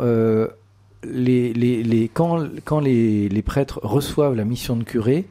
les, 1.03 1.53
les, 1.53 1.83
les, 1.83 2.09
quand, 2.09 2.45
quand 2.65 2.79
les, 2.79 3.29
les 3.29 3.41
prêtres 3.41 3.79
reçoivent 3.83 4.35
la 4.35 4.43
mission 4.43 4.75
de 4.75 4.83
curé, 4.83 5.25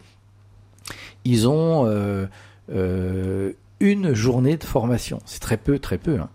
ils 1.25 1.47
ont 1.49 1.85
euh, 1.87 2.27
euh, 2.73 3.53
une 3.81 4.15
journée 4.15 4.57
de 4.57 4.65
formation. 4.65 5.21
C'est 5.25 5.41
très 5.41 5.57
peu, 5.57 5.79
très 5.79 5.99
peu. 5.99 6.19
Hein. 6.19 6.29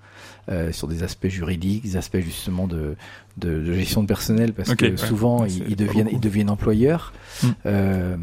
Euh, 0.49 0.73
sur 0.73 0.89
des 0.89 1.03
aspects 1.03 1.27
juridiques, 1.29 1.83
des 1.83 1.95
aspects 1.95 2.19
justement 2.19 2.67
de, 2.67 2.95
de, 3.37 3.59
de 3.63 3.73
gestion 3.73 4.01
de 4.01 4.07
personnel, 4.07 4.51
parce 4.51 4.75
que 4.75 4.87
ouais. 4.87 4.97
souvent 4.97 5.45
ils, 5.45 5.77
deviennent, 5.77 6.09
ils 6.11 6.19
deviennent 6.19 6.49
employeurs. 6.49 7.13
Mm. 7.41 7.47
Euh, 7.65 8.17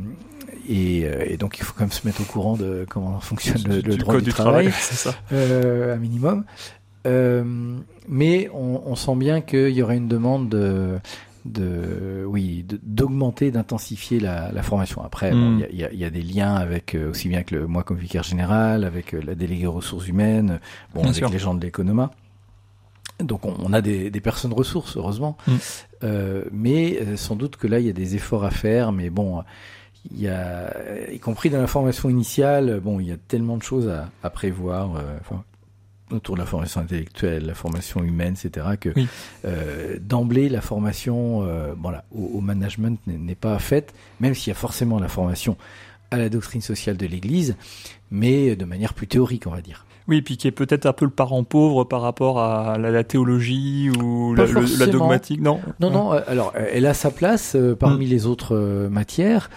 et, 0.68 1.04
euh, 1.04 1.24
et 1.26 1.36
donc 1.38 1.56
il 1.58 1.64
faut 1.64 1.72
quand 1.72 1.84
même 1.84 1.92
se 1.92 2.06
mettre 2.06 2.20
au 2.20 2.24
courant 2.24 2.56
de 2.56 2.84
comment 2.88 3.20
fonctionne 3.20 3.62
le, 3.66 3.80
le 3.80 3.96
droit 3.96 4.14
code 4.14 4.24
du, 4.24 4.32
travail, 4.32 4.70
c'est 4.78 4.96
ça. 4.96 5.14
euh, 5.32 5.94
un 5.94 5.98
minimum. 5.98 6.44
Euh, 7.06 7.42
mais 8.06 8.50
on, 8.52 8.82
on 8.84 8.96
sent 8.96 9.16
bien 9.16 9.40
qu'il 9.40 9.70
y 9.70 9.82
aurait 9.82 9.96
une 9.96 10.08
demande 10.08 10.50
de, 10.50 10.98
de 11.44 12.25
oui, 12.26 12.64
d'augmenter, 12.82 13.50
d'intensifier 13.50 14.20
la, 14.20 14.52
la 14.52 14.62
formation. 14.62 15.02
Après, 15.02 15.30
bon, 15.30 15.50
Mm. 15.56 15.64
il 15.70 15.76
y, 15.78 15.85
a, 15.85 15.90
il 15.92 15.99
y 15.99 16.04
a- 16.04 16.04
y 16.04 16.04
a 16.04 16.11
des 16.11 16.23
liens 16.23 16.54
avec 16.54 16.94
euh, 16.94 17.11
aussi 17.11 17.28
bien 17.28 17.42
que 17.42 17.54
le 17.54 17.66
moi 17.66 17.82
comme 17.82 17.97
vicaire 17.99 18.23
général, 18.23 18.85
avec 18.85 19.14
euh, 19.14 19.20
la 19.25 19.35
déléguée 19.35 19.66
ressources 19.66 20.06
humaines, 20.09 20.61
bon, 20.94 21.00
Bien 21.02 21.11
avec 21.11 21.16
sûr. 21.16 21.28
les 21.30 21.38
gens 21.38 21.54
de 21.54 21.62
l'économa. 21.62 22.11
Donc 23.20 23.44
on, 23.44 23.54
on 23.59 23.73
a 23.73 23.80
des, 23.82 24.11
des 24.11 24.20
personnes 24.20 24.52
ressources, 24.52 24.97
heureusement. 24.97 25.37
Mm. 25.47 25.52
Euh, 26.04 26.44
mais 26.52 27.16
sans 27.16 27.37
doute 27.37 27.56
que 27.56 27.66
là, 27.66 27.78
il 27.80 27.87
y 27.87 27.90
a 27.90 27.92
des 27.94 28.14
efforts 28.16 28.44
à 28.44 28.50
faire. 28.50 28.92
Mais 28.92 29.11
bon, 29.11 29.42
il 30.11 30.20
y 30.23 30.28
a, 30.28 30.73
y 31.12 31.18
compris 31.18 31.50
dans 31.50 31.61
la 31.61 31.66
formation 31.66 32.09
initiale, 32.09 32.80
bon, 32.82 33.00
il 33.00 33.09
y 33.09 33.12
a 33.12 33.16
tellement 33.28 33.56
de 33.59 33.62
choses 33.62 33.88
à, 33.88 34.09
à 34.23 34.30
prévoir. 34.30 34.97
euh, 34.97 35.18
enfin, 35.20 35.44
autour 36.12 36.35
de 36.37 36.40
la 36.40 36.47
formation 36.47 36.81
intellectuelle, 36.81 37.47
la 37.47 37.55
formation 37.55 38.02
humaine, 38.02 38.35
etc., 38.43 38.67
que 38.81 38.90
Oui. 38.97 39.07
euh, 39.45 39.97
d'emblée 40.00 40.49
la 40.49 40.61
formation 40.61 41.43
euh, 41.43 41.73
voilà, 41.81 42.05
au, 42.14 42.38
au 42.38 42.40
management 42.40 42.99
n'est 43.07 43.35
pas 43.35 43.59
faite, 43.59 43.95
même 44.21 44.35
s'il 44.35 44.49
y 44.49 44.52
a 44.52 44.55
forcément 44.59 44.99
la 44.99 45.09
formation 45.09 45.57
à 46.11 46.17
la 46.19 46.29
doctrine 46.29 46.61
sociale 46.61 46.97
de 46.97 47.07
l'Église, 47.07 47.57
mais 48.11 48.57
de 48.57 48.64
manière 48.64 48.95
plus 48.95 49.07
théorique, 49.07 49.47
on 49.47 49.50
va 49.52 49.61
dire. 49.61 49.87
Oui, 50.09 50.23
puis 50.23 50.37
qui 50.37 50.49
est 50.49 50.50
peut-être 50.50 50.87
un 50.87 50.93
peu 50.93 51.05
le 51.05 51.11
parent 51.12 51.45
pauvre 51.45 51.85
par 51.85 52.00
rapport 52.00 52.40
à 52.40 52.76
la, 52.79 52.90
la 52.90 53.05
théologie 53.05 53.90
ou 53.90 54.35
la, 54.35 54.45
le- 54.47 54.55
la 54.55 54.67
forcément. 54.67 54.93
dogmatique, 54.93 55.40
non? 55.40 55.61
Non, 55.79 55.90
non, 55.90 56.12
euh, 56.14 56.21
alors 56.26 56.52
euh, 56.57 56.67
elle 56.73 56.87
a 56.87 56.95
sa 56.95 57.12
place 57.12 57.52
euh, 57.55 57.76
parmi 57.76 58.07
les 58.07 58.26
autres 58.26 58.57
euh, 58.57 58.88
matières. 58.88 59.50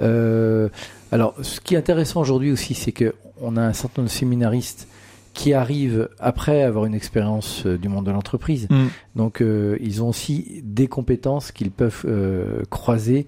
Euh, 0.00 0.68
alors, 1.12 1.34
ce 1.42 1.60
qui 1.60 1.74
est 1.74 1.78
intéressant 1.78 2.20
aujourd'hui 2.20 2.50
aussi, 2.50 2.74
c'est 2.74 2.92
que 2.92 3.14
on 3.40 3.56
a 3.56 3.62
un 3.62 3.72
certain 3.72 4.02
nombre 4.02 4.10
de 4.12 4.16
séminaristes 4.18 4.88
qui 5.32 5.54
arrivent 5.54 6.08
après 6.18 6.62
avoir 6.62 6.84
une 6.86 6.94
expérience 6.94 7.64
euh, 7.66 7.78
du 7.78 7.88
monde 7.88 8.04
de 8.06 8.10
l'entreprise. 8.10 8.66
Mm. 8.70 8.86
Donc, 9.16 9.40
euh, 9.40 9.76
ils 9.80 10.02
ont 10.02 10.08
aussi 10.08 10.60
des 10.64 10.88
compétences 10.88 11.52
qu'ils 11.52 11.70
peuvent 11.70 12.02
euh, 12.04 12.62
croiser 12.70 13.26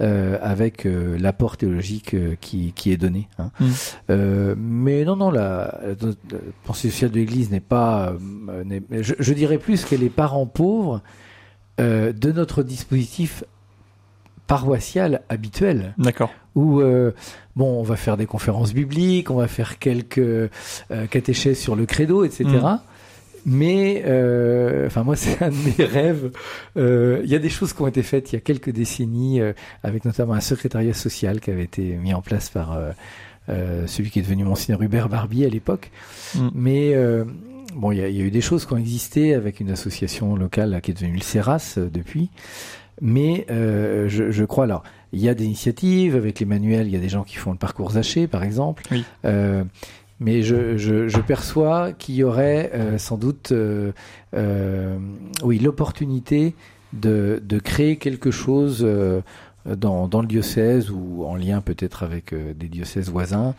euh, 0.00 0.36
avec 0.42 0.86
l'apport 0.86 1.56
théologique 1.56 2.16
qui, 2.40 2.72
qui 2.74 2.90
est 2.92 2.96
donné. 2.96 3.28
hein. 3.38 3.50
Mm. 3.60 4.54
Mais 4.58 5.04
non, 5.04 5.16
non, 5.16 5.30
la, 5.30 5.80
la- 5.84 6.08
la 6.08 6.38
pensée 6.64 6.90
sociale 6.90 7.10
de 7.12 7.16
l'Église 7.16 7.50
n'est 7.50 7.60
pas. 7.60 8.14
je, 8.90 9.14
je 9.18 9.32
dirais 9.34 9.58
plus 9.58 9.84
qu'elle 9.84 10.02
est 10.02 10.10
parent 10.10 10.46
pauvre 10.46 11.02
euh, 11.80 12.12
de 12.12 12.30
notre 12.32 12.62
dispositif 12.62 13.44
paroissial 14.46 15.22
habituel 15.28 15.94
D'accord. 15.98 16.32
où 16.54 16.80
euh, 16.80 17.12
bon 17.56 17.80
on 17.80 17.82
va 17.82 17.96
faire 17.96 18.16
des 18.16 18.26
conférences 18.26 18.74
bibliques 18.74 19.30
on 19.30 19.36
va 19.36 19.48
faire 19.48 19.78
quelques 19.78 20.18
euh, 20.18 20.48
catéchèses 21.10 21.58
sur 21.58 21.76
le 21.76 21.86
credo 21.86 22.24
etc 22.24 22.44
Mm. 22.44 22.78
mais 23.46 24.02
euh, 24.06 24.86
enfin 24.86 25.02
moi 25.02 25.16
c'est 25.22 25.42
un 25.42 25.50
de 25.50 25.56
mes 25.78 25.84
rêves 25.84 26.30
Euh, 26.76 27.20
il 27.24 27.30
y 27.30 27.34
a 27.34 27.38
des 27.38 27.50
choses 27.50 27.72
qui 27.74 27.82
ont 27.82 27.86
été 27.86 28.02
faites 28.02 28.32
il 28.32 28.36
y 28.36 28.38
a 28.38 28.40
quelques 28.40 28.70
décennies 28.70 29.40
euh, 29.40 29.52
avec 29.82 30.04
notamment 30.04 30.32
un 30.34 30.40
secrétariat 30.40 30.94
social 30.94 31.40
qui 31.40 31.50
avait 31.50 31.64
été 31.64 31.82
mis 31.96 32.14
en 32.14 32.22
place 32.22 32.48
par 32.50 32.78
celui 33.86 34.08
qui 34.10 34.18
est 34.20 34.22
devenu 34.22 34.44
monseigneur 34.44 34.80
Hubert 34.82 35.08
Barbier 35.10 35.46
à 35.46 35.50
l'époque 35.50 35.90
Mm. 36.34 36.48
mais 36.54 36.94
euh, 36.94 37.24
bon 37.76 37.92
il 37.92 37.98
y, 37.98 38.02
a, 38.02 38.08
il 38.08 38.16
y 38.16 38.20
a 38.22 38.24
eu 38.24 38.30
des 38.30 38.40
choses 38.40 38.64
qui 38.66 38.72
ont 38.72 38.76
existé 38.78 39.34
avec 39.34 39.60
une 39.60 39.70
association 39.70 40.34
locale 40.36 40.70
là, 40.70 40.80
qui 40.80 40.90
est 40.90 40.94
devenue 40.94 41.14
le 41.16 41.22
CERAS 41.22 41.78
depuis 41.92 42.30
mais 43.00 43.46
euh, 43.50 44.08
je, 44.08 44.30
je 44.30 44.44
crois 44.44 44.64
alors 44.64 44.82
il 45.12 45.20
y 45.20 45.28
a 45.28 45.34
des 45.34 45.44
initiatives 45.44 46.16
avec 46.16 46.40
les 46.40 46.46
manuels, 46.46 46.86
il 46.86 46.92
y 46.92 46.96
a 46.96 47.00
des 47.00 47.08
gens 47.08 47.24
qui 47.24 47.36
font 47.36 47.52
le 47.52 47.58
parcours 47.58 47.92
Zaché 47.92 48.26
par 48.26 48.42
exemple. 48.42 48.82
Oui. 48.90 49.04
Euh, 49.24 49.64
mais 50.20 50.42
je, 50.42 50.76
je, 50.76 51.08
je 51.08 51.20
perçois 51.20 51.92
qu'il 51.92 52.14
y 52.14 52.24
aurait 52.24 52.70
euh, 52.74 52.98
sans 52.98 53.16
doute 53.16 53.52
oui 55.42 55.58
l'opportunité 55.58 56.54
de, 56.92 57.42
de 57.44 57.58
créer 57.58 57.96
quelque 57.96 58.30
chose 58.30 58.86
dans, 59.66 60.08
dans 60.08 60.20
le 60.20 60.26
diocèse 60.26 60.90
ou 60.90 61.24
en 61.24 61.36
lien 61.36 61.60
peut-être 61.60 62.02
avec 62.04 62.34
des 62.34 62.68
diocèses 62.68 63.10
voisins, 63.10 63.54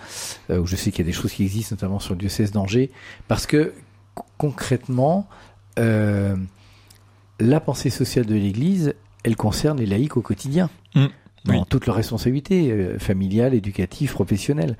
où 0.49 0.65
je 0.65 0.75
sais 0.75 0.91
qu'il 0.91 1.05
y 1.05 1.07
a 1.07 1.11
des 1.11 1.17
choses 1.17 1.33
qui 1.33 1.43
existent, 1.43 1.75
notamment 1.75 1.99
sur 1.99 2.13
le 2.13 2.19
diocèse 2.19 2.51
d'Angers, 2.51 2.91
parce 3.27 3.45
que 3.45 3.73
concrètement, 4.37 5.27
la 5.77 7.59
pensée 7.59 7.89
sociale 7.89 8.25
de 8.25 8.35
l'Église, 8.35 8.93
elle 9.25 9.35
concerne 9.35 9.79
les 9.79 9.85
laïcs 9.87 10.15
au 10.17 10.21
quotidien. 10.21 10.69
Mm. 10.95 11.05
Dans 11.45 11.53
Oui. 11.53 11.59
toutes 11.69 11.85
leurs 11.85 11.95
responsabilités, 11.95 12.71
euh, 12.71 12.97
familiales, 12.97 13.53
éducatives, 13.53 14.11
professionnelles. 14.13 14.77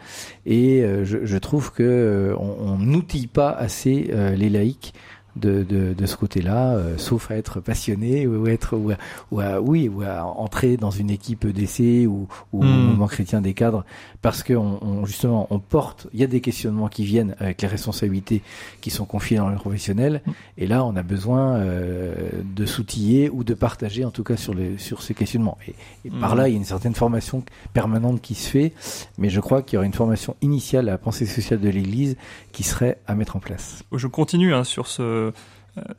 Et 0.48 0.82
euh, 0.82 1.06
je, 1.06 1.24
je 1.24 1.38
trouve 1.38 1.72
que 1.72 1.84
euh, 1.84 2.36
on 2.40 2.56
on 2.74 2.78
n'outille 2.78 3.28
pas 3.28 3.52
assez 3.52 4.10
euh, 4.12 4.36
les 4.36 4.50
laïcs 4.50 4.94
de, 5.36 5.63
de, 5.63 5.94
de 5.94 6.06
ce 6.06 6.15
côté-là, 6.15 6.75
euh, 6.75 6.98
sauf 6.98 7.30
à 7.32 7.36
être 7.36 7.60
passionné 7.60 8.25
ou 8.27 8.46
à 8.46 8.50
être 8.51 8.77
ou 8.77 8.92
à, 8.92 8.96
ou 9.32 9.39
à- 9.39 9.60
oui 9.62 9.89
ou 9.89 10.01
à 10.01 10.24
entrer 10.24 10.77
dans 10.77 10.92
une 10.92 11.10
équipe 11.10 11.46
d'essai 11.48 12.08
ou, 12.08 12.27
ou 12.54 12.62
au 12.62 12.63
Mm. 12.63 12.88
mouvement 12.88 13.08
chrétien 13.08 13.42
des 13.42 13.54
cadres, 13.54 13.86
parce 14.22 14.44
que 14.44 14.54
on, 14.54 14.80
on- 14.84 15.06
justement 15.06 15.48
on 15.50 15.60
porte, 15.60 16.08
il 16.13 16.20
y 16.20 16.24
a 16.24 16.27
des 16.27 16.42
questionnements 16.42 16.88
qui 16.88 17.04
viennent 17.04 17.36
avec 17.39 17.62
les 17.62 17.68
responsabilités 17.68 18.42
qui 18.82 18.89
sont 18.89 19.06
confiées 19.06 19.38
dans 19.38 19.50
le 19.50 19.56
professionnel, 19.56 20.22
Mm. 20.25 20.32
et 20.60 20.68
là 20.68 20.86
on 20.86 20.96
a 20.96 21.04
besoin 21.04 21.56
euh, 21.58 22.13
de 22.56 22.65
s'outiller 22.65 23.30
ou 23.30 23.44
de 23.44 23.54
partager 23.54 24.06
en 24.06 24.12
tout 24.12 24.24
cas 24.24 24.38
sur 24.38 24.54
les 24.54 24.77
sur 24.77 25.01
ces 25.01 25.13
questionnements. 25.13 25.58
Et, 25.68 25.75
et 26.06 26.10
par 26.12 26.36
Mm. 26.36 26.38
là 26.38 26.48
il 26.48 26.51
y 26.51 26.56
a 26.56 26.58
une 26.58 26.65
certaine 26.65 26.96
formation 26.96 27.44
permanente 27.74 28.22
qui 28.22 28.36
se 28.36 28.50
fait, 28.50 28.74
mais 29.18 29.30
je 29.30 29.39
crois 29.39 29.62
qu'il 29.62 29.75
y 29.75 29.77
aurait 29.77 29.88
une 29.88 29.94
formation 29.94 30.36
initiale 30.42 30.88
à 30.89 30.94
la 30.94 30.98
pensée 30.98 31.25
sociale 31.25 31.60
de 31.60 31.70
l'Église 31.70 32.15
qui 32.51 32.63
serait 32.63 33.00
à 33.08 33.15
mettre 33.15 33.36
en 33.36 33.39
place. 33.39 33.84
Je 33.92 34.08
continue 34.08 34.54
hein, 34.54 34.63
sur 34.63 34.88
ce 34.88 35.25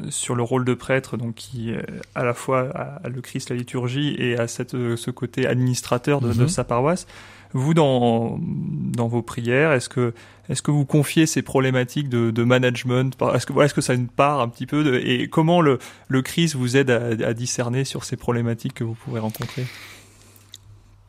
sur 0.08 0.34
le 0.34 0.42
rôle 0.42 0.64
de 0.64 0.72
prêtre, 0.72 1.18
donc 1.18 1.34
qui 1.34 1.70
euh, 1.72 1.82
à 2.14 2.24
la 2.24 2.32
fois 2.32 2.70
a 3.04 3.08
le 3.10 3.20
Christ, 3.20 3.50
la 3.50 3.56
liturgie, 3.56 4.16
et 4.18 4.38
à 4.38 4.48
cette, 4.48 4.74
euh, 4.74 4.96
ce 4.96 5.10
côté 5.10 5.46
administrateur 5.46 6.22
de, 6.22 6.32
de 6.32 6.42
Mhm. 6.42 6.48
sa 6.48 6.64
paroisse. 6.64 7.06
Vous, 7.52 7.74
dans, 7.74 8.38
dans 8.40 9.06
vos 9.06 9.20
prières, 9.22 9.72
est-ce 9.72 9.88
que, 9.90 10.14
est-ce 10.48 10.62
que 10.62 10.70
vous 10.70 10.84
confiez 10.86 11.26
ces 11.26 11.42
problématiques 11.42 12.08
de, 12.08 12.30
de 12.30 12.42
management? 12.44 13.16
Est-ce 13.34 13.44
que, 13.46 13.52
voilà, 13.52 13.66
est-ce 13.66 13.74
que 13.74 13.80
ça 13.82 13.92
a 13.92 13.96
une 13.96 14.08
part 14.08 14.40
un 14.40 14.48
petit 14.48 14.66
peu 14.66 14.82
de, 14.82 14.94
Et 14.96 15.28
comment 15.28 15.60
le, 15.60 15.78
le 16.08 16.22
Christ 16.22 16.54
vous 16.56 16.76
aide 16.76 16.90
à, 16.90 17.08
à 17.26 17.34
discerner 17.34 17.84
sur 17.84 18.04
ces 18.04 18.16
problématiques 18.16 18.74
que 18.74 18.84
vous 18.84 18.94
pouvez 18.94 19.20
rencontrer? 19.20 19.66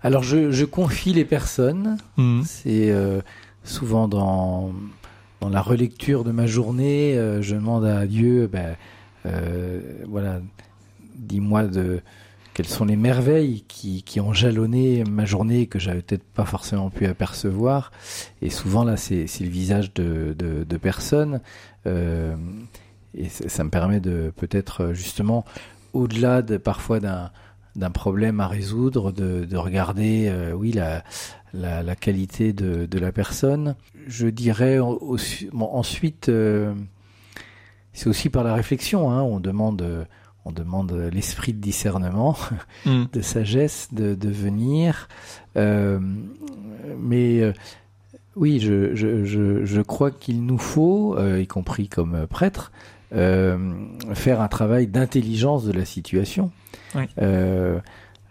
Alors 0.01 0.23
je, 0.23 0.51
je 0.51 0.65
confie 0.65 1.13
les 1.13 1.25
personnes, 1.25 1.97
Mhm. 2.17 2.43
c'est 2.45 2.91
euh, 2.91 3.21
souvent 3.63 4.07
dans 4.07 4.71
dans 5.41 5.49
la 5.49 5.61
relecture 5.61 6.23
de 6.23 6.31
ma 6.31 6.47
journée, 6.47 7.17
euh, 7.17 7.41
je 7.41 7.55
demande 7.55 7.85
à 7.85 8.05
Dieu, 8.05 8.47
ben, 8.47 8.75
euh, 9.25 9.81
voilà, 10.07 10.41
dis-moi 11.15 11.63
de 11.63 12.01
quelles 12.53 12.67
sont 12.67 12.85
les 12.85 12.95
merveilles 12.95 13.63
qui, 13.67 14.19
ont 14.19 14.33
jalonné 14.33 15.03
ma 15.03 15.25
journée 15.25 15.67
que 15.67 15.77
j'avais 15.77 16.01
peut-être 16.01 16.23
pas 16.23 16.45
forcément 16.45 16.89
pu 16.89 17.05
apercevoir. 17.05 17.91
Et 18.41 18.49
souvent 18.49 18.83
là, 18.83 18.97
c'est 18.97 19.27
le 19.39 19.49
visage 19.49 19.93
de, 19.93 20.33
de, 20.35 20.63
de 20.63 20.77
personnes. 20.77 21.41
Euh, 21.85 22.35
et 23.13 23.29
ça 23.29 23.47
ça 23.47 23.63
me 23.63 23.69
permet 23.69 23.99
de 23.99 24.33
peut-être 24.35 24.91
justement, 24.93 25.45
au-delà 25.93 26.41
de 26.41 26.57
parfois 26.57 26.99
d'un 26.99 27.29
d'un 27.77 27.91
problème 27.91 28.39
à 28.41 28.47
résoudre, 28.47 29.11
de, 29.11 29.45
de 29.45 29.55
regarder, 29.57 30.27
euh, 30.27 30.51
oui, 30.53 30.71
la, 30.71 31.03
la, 31.53 31.83
la 31.83 31.95
qualité 31.95 32.51
de, 32.51 32.85
de 32.87 32.99
la 32.99 33.11
personne. 33.11 33.75
Je 34.07 34.27
dirais 34.27 34.79
aussi, 34.79 35.47
bon, 35.53 35.69
ensuite, 35.71 36.27
euh, 36.29 36.73
c'est 37.93 38.07
aussi 38.07 38.29
par 38.29 38.43
la 38.43 38.53
réflexion. 38.55 39.11
Hein, 39.11 39.21
on 39.21 39.39
demande, 39.39 40.07
on 40.45 40.51
demande 40.51 40.91
l'esprit 41.13 41.53
de 41.53 41.59
discernement, 41.61 42.35
Mhm. 42.85 43.07
de 43.13 43.21
sagesse, 43.21 43.89
de, 43.93 44.15
de 44.15 44.29
venir. 44.29 45.07
Euh, 45.55 45.99
mais 46.99 47.53
oui, 48.35 48.59
je, 48.59 48.95
je, 48.95 49.23
je, 49.25 49.65
je 49.65 49.81
crois 49.81 50.09
qu'il 50.11 50.45
nous 50.45 50.57
faut, 50.59 51.17
y 51.37 51.45
compris 51.47 51.89
comme 51.89 52.25
prêtre, 52.27 52.71
faire 53.11 54.41
un 54.41 54.47
travail 54.47 54.87
d'intelligence 54.87 55.65
de 55.65 55.71
la 55.71 55.85
situation. 55.85 56.51
Oui. 56.95 57.03
Euh, 57.21 57.79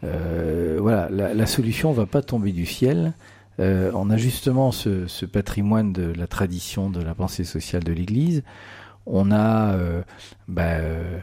euh, 0.05 0.79
voilà, 0.81 1.09
la, 1.11 1.35
la 1.35 1.47
solution 1.47 1.93
va 1.93 2.07
pas 2.07 2.23
tomber 2.23 2.53
du 2.53 2.67
ciel. 2.67 3.15
Euh, 3.59 3.91
on 3.95 4.11
a 4.11 4.17
justement 4.17 4.71
ce, 4.71 5.07
ce 5.07 5.25
patrimoine 5.25 5.93
de 5.93 6.13
la 6.13 6.27
tradition 6.27 6.91
de 6.91 7.03
la 7.03 7.15
pensée 7.15 7.45
sociale 7.45 7.85
de 7.85 7.93
l'Église. 7.93 8.43
On 9.07 9.31
a 9.31 9.75
euh, 9.75 10.03
bah, 10.49 10.63
euh, 10.75 11.19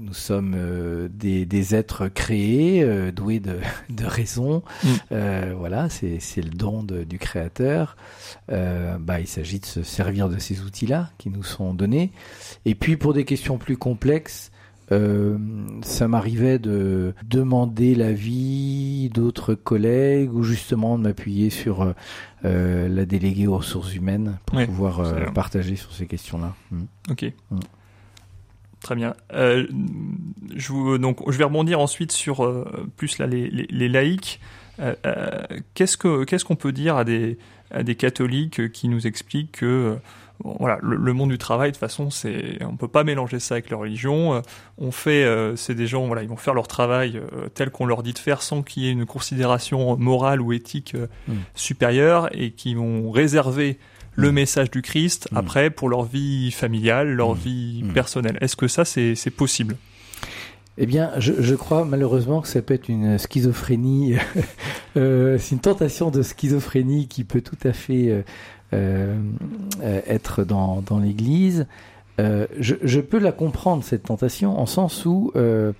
nous 0.00 0.14
sommes 0.14 0.56
des, 1.12 1.44
des, 1.46 1.74
êtres 1.74 2.08
créés, 2.08 3.12
doués 3.12 3.40
de, 3.40 3.58
de 3.90 4.04
raison. 4.04 4.62
Mm. 4.84 5.52
voilà, 5.56 5.88
c'est 5.88 6.42
le 6.42 6.50
don 6.50 6.82
du 6.82 7.18
Créateur. 7.18 7.96
bah, 8.48 9.20
il 9.20 9.26
s'agit 9.26 9.60
de 9.60 9.66
se 9.66 9.82
servir 9.82 10.28
de 10.28 10.38
ces 10.38 10.62
outils-là 10.62 11.10
qui 11.18 11.30
nous 11.30 11.42
sont 11.42 11.74
donnés. 11.74 12.12
Et 12.64 12.74
puis 12.74 12.96
pour 12.96 13.12
des 13.12 13.24
questions 13.24 13.58
plus 13.58 13.76
complexes, 13.76 14.50
euh, 14.92 15.38
ça 15.82 16.06
m'arrivait 16.08 16.58
de 16.58 17.14
demander 17.24 17.94
l'avis 17.94 19.10
d'autres 19.14 19.54
collègues 19.54 20.32
ou 20.34 20.42
justement 20.42 20.98
de 20.98 21.04
m'appuyer 21.04 21.50
sur 21.50 21.82
euh, 21.82 21.92
euh, 22.44 22.88
la 22.88 23.06
déléguée 23.06 23.46
aux 23.46 23.58
ressources 23.58 23.94
humaines 23.94 24.38
pour 24.44 24.62
pouvoir 24.64 25.32
partager 25.32 25.76
sur 25.76 25.92
ces 25.92 26.06
questions-là. 26.06 26.54
Mm. 26.70 26.82
Ok. 27.10 27.32
Mm. 27.50 27.58
Très 28.82 28.94
bien. 28.94 29.14
je, 29.32 30.96
donc, 30.96 31.30
je 31.30 31.38
vais 31.38 31.44
rebondir 31.44 31.80
ensuite 31.80 32.12
sur 32.12 32.66
plus 32.96 33.18
là, 33.18 33.26
les, 33.26 33.48
les, 33.48 33.88
laïcs. 33.88 34.40
qu'est-ce 35.74 35.96
que 35.96 36.24
qu'est-ce 36.24 36.44
qu'on 36.44 36.56
peut 36.56 36.72
dire 36.72 36.96
à 36.96 37.04
des, 37.04 37.38
à 37.70 37.82
des 37.82 37.94
catholiques 37.94 38.72
qui 38.72 38.88
nous 38.88 39.06
expliquent 39.06 39.52
que 39.52 39.98
voilà, 40.44 40.78
le, 40.82 41.12
monde 41.12 41.30
du 41.30 41.38
travail, 41.38 41.70
de 41.70 41.76
toute 41.76 41.80
façon, 41.80 42.10
c'est, 42.10 42.58
on 42.62 42.76
peut 42.76 42.88
pas 42.88 43.04
mélanger 43.04 43.38
ça 43.38 43.54
avec 43.54 43.70
la 43.70 43.76
religion. 43.76 44.34
Euh, 44.34 44.40
on 44.78 44.90
fait, 44.90 45.24
euh, 45.24 45.56
c'est 45.56 45.74
des 45.74 45.86
gens, 45.86 46.06
voilà, 46.06 46.22
ils 46.22 46.28
vont 46.28 46.36
faire 46.36 46.54
leur 46.54 46.68
travail 46.68 47.16
euh, 47.16 47.48
tel 47.54 47.70
qu'on 47.70 47.86
leur 47.86 48.02
dit 48.02 48.12
de 48.12 48.18
faire, 48.18 48.42
sans 48.42 48.62
qu'il 48.62 48.82
y 48.82 48.88
ait 48.88 48.92
une 48.92 49.06
considération 49.06 49.96
morale 49.96 50.40
ou 50.40 50.52
éthique 50.52 50.96
mm. 51.28 51.34
supérieure, 51.54 52.28
et 52.32 52.50
qui 52.50 52.74
vont 52.74 53.10
réserver 53.10 53.78
le 54.14 54.30
mm. 54.30 54.34
message 54.34 54.70
du 54.70 54.82
Christ 54.82 55.28
mm. 55.30 55.36
après 55.36 55.70
pour 55.70 55.88
leur 55.88 56.04
vie 56.04 56.50
familiale, 56.50 57.12
leur 57.12 57.34
vie 57.34 57.84
personnelle. 57.94 58.38
Est-ce 58.40 58.56
que 58.56 58.68
ça, 58.68 58.84
c'est, 58.84 59.14
possible? 59.36 59.76
Eh 60.78 60.86
bien, 60.86 61.10
je, 61.18 61.34
je, 61.38 61.54
crois 61.54 61.84
malheureusement 61.84 62.40
que 62.40 62.48
ça 62.48 62.62
peut 62.62 62.74
être 62.74 62.88
une 62.88 63.18
schizophrénie, 63.18 64.14
c'est 64.94 65.50
une 65.50 65.60
tentation 65.60 66.10
de 66.10 66.22
schizophrénie 66.22 67.08
qui 67.08 67.24
peut 67.24 67.42
tout 67.42 67.58
à 67.64 67.72
fait 67.72 68.24
euh, 68.72 69.14
euh, 69.82 70.00
être 70.06 70.44
dans, 70.44 70.80
dans 70.80 70.98
l'Église. 70.98 71.66
Euh, 72.20 72.46
je, 72.58 72.74
je, 72.82 73.00
peux 73.00 73.18
la 73.18 73.32
comprendre, 73.32 73.84
cette 73.84 74.04
tentation, 74.04 74.58
en 74.58 74.66
sens 74.66 75.04
où 75.04 75.30
il 75.34 75.74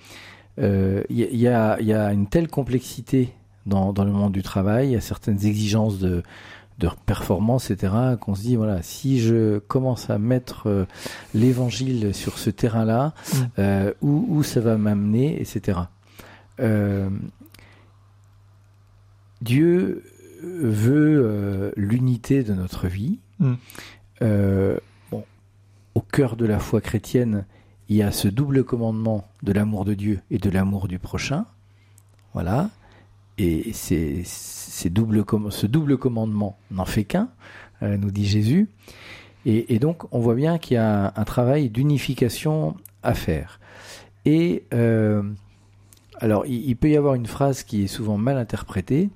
y, 1.09 1.23
y, 1.23 1.49
a, 1.49 1.81
y, 1.81 1.93
a, 1.93 2.13
une 2.13 2.27
telle 2.27 2.49
complexité 2.49 3.33
dans, 3.65 3.93
dans, 3.93 4.05
le 4.05 4.13
monde 4.13 4.33
du 4.33 4.43
travail, 4.43 4.89
il 4.89 4.93
y 4.93 4.97
a 4.97 5.01
certaines 5.01 5.47
exigences 5.47 5.99
de, 5.99 6.23
de 6.83 6.95
performance, 7.07 7.71
etc., 7.71 7.93
qu'on 8.21 8.35
se 8.35 8.43
dit, 8.43 8.57
voilà, 8.57 8.83
si 8.83 9.21
je 9.21 9.59
commence 9.59 10.11
à 10.11 10.19
mettre 10.19 10.87
l'évangile 11.35 12.15
sur 12.15 12.39
ce 12.39 12.51
terrain-là, 12.51 13.15
mm. 13.15 13.39
euh, 13.59 13.93
où, 14.03 14.27
où, 14.29 14.43
ça 14.43 14.61
va 14.61 14.77
m'amener, 14.77 15.41
etc. 15.41 15.79
Euh, 16.61 17.09
Dieu 19.41 20.05
veut 20.43 21.23
euh, 21.25 21.73
l'unité 21.77 22.43
de 22.43 22.55
notre 22.55 22.87
vie. 22.87 23.19
Mm. 23.39 23.53
Euh, 24.23 24.79
bon, 25.11 25.25
au 25.95 26.01
cœur 26.01 26.37
de 26.37 26.47
la 26.47 26.59
foi 26.59 26.81
chrétienne, 26.81 27.45
il 27.89 27.97
y 27.97 28.03
a 28.03 28.13
ce 28.13 28.29
double 28.29 28.65
commandement 28.65 29.29
de 29.43 29.53
l'amour 29.53 29.85
de 29.85 29.95
Dieu 29.95 30.21
et 30.31 30.39
de 30.39 30.51
l'amour 30.51 30.89
du 30.89 30.99
prochain. 30.99 31.47
Voilà. 32.35 32.71
Et 33.39 33.73
ce 33.73 34.89
double 34.89 35.97
commandement 35.99 36.59
n'en 36.71 36.85
fait 36.85 37.05
qu'un, 37.05 37.29
euh, 37.83 37.97
nous 37.97 38.11
dit 38.11 38.27
Jésus. 38.27 38.69
Et, 39.45 39.81
donc, 39.81 40.05
on 40.13 40.21
voit 40.21 40.37
bien 40.37 40.59
qu'il 40.59 40.77
y 40.77 40.79
a 40.79 41.13
un, 41.17 41.25
travail 41.25 41.69
d'unification 41.69 42.77
à 43.03 43.13
faire. 43.13 43.59
Et 44.25 44.63
alors, 46.21 46.47
il, 46.47 46.77
peut 46.77 46.91
y 46.91 46.97
avoir 46.97 47.15
une 47.15 47.27
phrase 47.27 47.65
qui 47.65 47.83
est 47.83 47.89
souvent 47.89 48.17
mal 48.17 48.39
interprétée, 48.39 49.11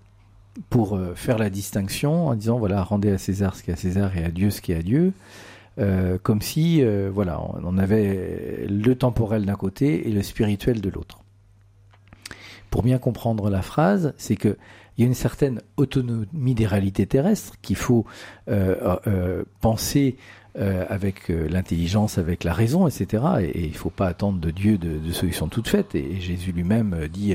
pour 0.70 0.96
euh, 0.96 1.14
faire 1.14 1.38
la 1.38 1.50
distinction 1.50 2.28
en 2.28 2.34
disant 2.34 2.58
voilà 2.58 2.82
rendez 2.82 3.10
à 3.10 3.18
César 3.18 3.56
ce 3.56 3.62
qui 3.62 3.70
est 3.70 3.74
à 3.74 3.76
César 3.76 4.16
et 4.16 4.24
à 4.24 4.30
Dieu 4.30 4.50
ce 4.50 4.60
qui 4.60 4.72
est 4.72 4.76
à 4.76 4.82
Dieu 4.82 5.12
euh, 5.78 6.18
comme 6.22 6.40
si 6.40 6.82
euh, 6.82 7.10
voilà 7.12 7.40
on 7.62 7.78
avait 7.78 8.66
le 8.68 8.94
temporel 8.94 9.44
d'un 9.44 9.54
côté 9.54 10.08
et 10.08 10.12
le 10.12 10.22
spirituel 10.22 10.80
de 10.80 10.88
l'autre 10.88 11.18
pour 12.76 12.82
bien 12.82 12.98
comprendre 12.98 13.48
la 13.48 13.62
phrase 13.62 14.12
c'est 14.18 14.36
que 14.36 14.58
il 14.98 15.02
y 15.02 15.04
a 15.04 15.08
une 15.08 15.14
certaine 15.14 15.60
autonomie 15.76 16.54
des 16.54 16.66
réalités 16.66 17.06
terrestres 17.06 17.54
qu'il 17.60 17.76
faut 17.76 18.06
penser 19.60 20.16
euh, 20.58 20.86
avec 20.88 21.30
euh, 21.30 21.48
l'intelligence, 21.50 22.16
avec 22.16 22.42
la 22.42 22.54
raison, 22.54 22.88
etc. 22.88 23.22
Et, 23.42 23.64
il 23.66 23.72
ne 23.72 23.76
faut 23.76 23.90
pas 23.90 24.06
attendre 24.06 24.38
de 24.38 24.50
Dieu 24.50 24.78
de, 24.78 24.96
de 24.96 25.12
solutions 25.12 25.48
toutes 25.48 25.68
faites. 25.68 25.94
Et, 25.94 26.18
Jésus 26.18 26.50
lui-même 26.50 26.94
euh, 26.94 27.08
dit 27.08 27.34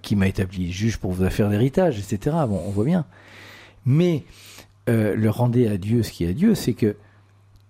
qui 0.00 0.16
m'a 0.16 0.26
établi 0.26 0.72
juge 0.72 0.96
pour 0.96 1.12
vos 1.12 1.22
affaires 1.22 1.50
d'héritage, 1.50 1.98
etc. 1.98 2.36
Bon, 2.48 2.62
on 2.66 2.70
voit 2.70 2.86
bien. 2.86 3.04
Mais 3.84 4.24
le 4.86 5.28
rendez 5.28 5.68
à 5.68 5.76
Dieu 5.76 6.02
ce 6.02 6.10
qui 6.12 6.24
est 6.24 6.28
à 6.28 6.32
Dieu, 6.32 6.54
c'est 6.54 6.72
que 6.72 6.96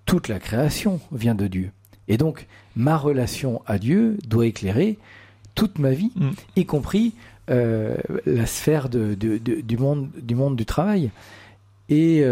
toute 0.07 0.29
la 0.29 0.39
création 0.39 1.01
vient 1.13 1.35
de 1.35 1.49
Dieu. 1.49 1.73
Et 2.07 2.17
donc, 2.17 2.47
ma 2.77 2.97
relation 2.97 3.63
à 3.67 3.79
Dieu 3.79 4.19
doit 4.27 4.47
éclairer 4.47 4.99
toute 5.61 5.79
ma 5.79 5.91
vie, 5.91 6.13
mm. 6.17 6.31
y 6.57 6.67
compris 6.67 7.15
la 7.49 8.47
sphère 8.47 8.89
de, 8.89 9.15
de, 9.15 9.39
du, 9.39 9.77
monde, 9.77 10.09
du 10.23 10.37
monde 10.37 10.55
du 10.55 10.65
travail. 10.65 11.11
Et 11.89 12.25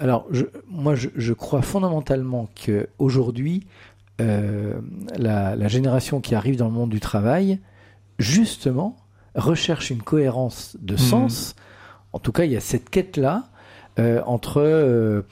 alors, 0.00 0.26
je, 0.30 0.46
moi, 0.66 0.94
je, 0.94 1.32
crois 1.34 1.60
fondamentalement 1.60 2.48
que 2.64 2.88
aujourd'hui, 2.98 3.66
euh, 4.20 4.80
la, 5.18 5.68
génération 5.68 6.22
qui 6.22 6.34
arrive 6.34 6.56
dans 6.56 6.68
le 6.68 6.72
monde 6.72 6.88
du 6.88 7.00
travail, 7.00 7.58
justement, 8.18 8.96
recherche 9.34 9.90
une 9.90 10.02
cohérence 10.02 10.78
de 10.80 10.94
hmm. 10.94 10.98
sens. 10.98 11.54
En 12.14 12.18
tout 12.18 12.32
cas, 12.32 12.44
il 12.44 12.52
y 12.52 12.56
a 12.56 12.60
cette 12.60 12.88
quête-là 12.88 13.49
euh, 13.98 14.22
entre 14.26 14.60
euh, 14.60 15.22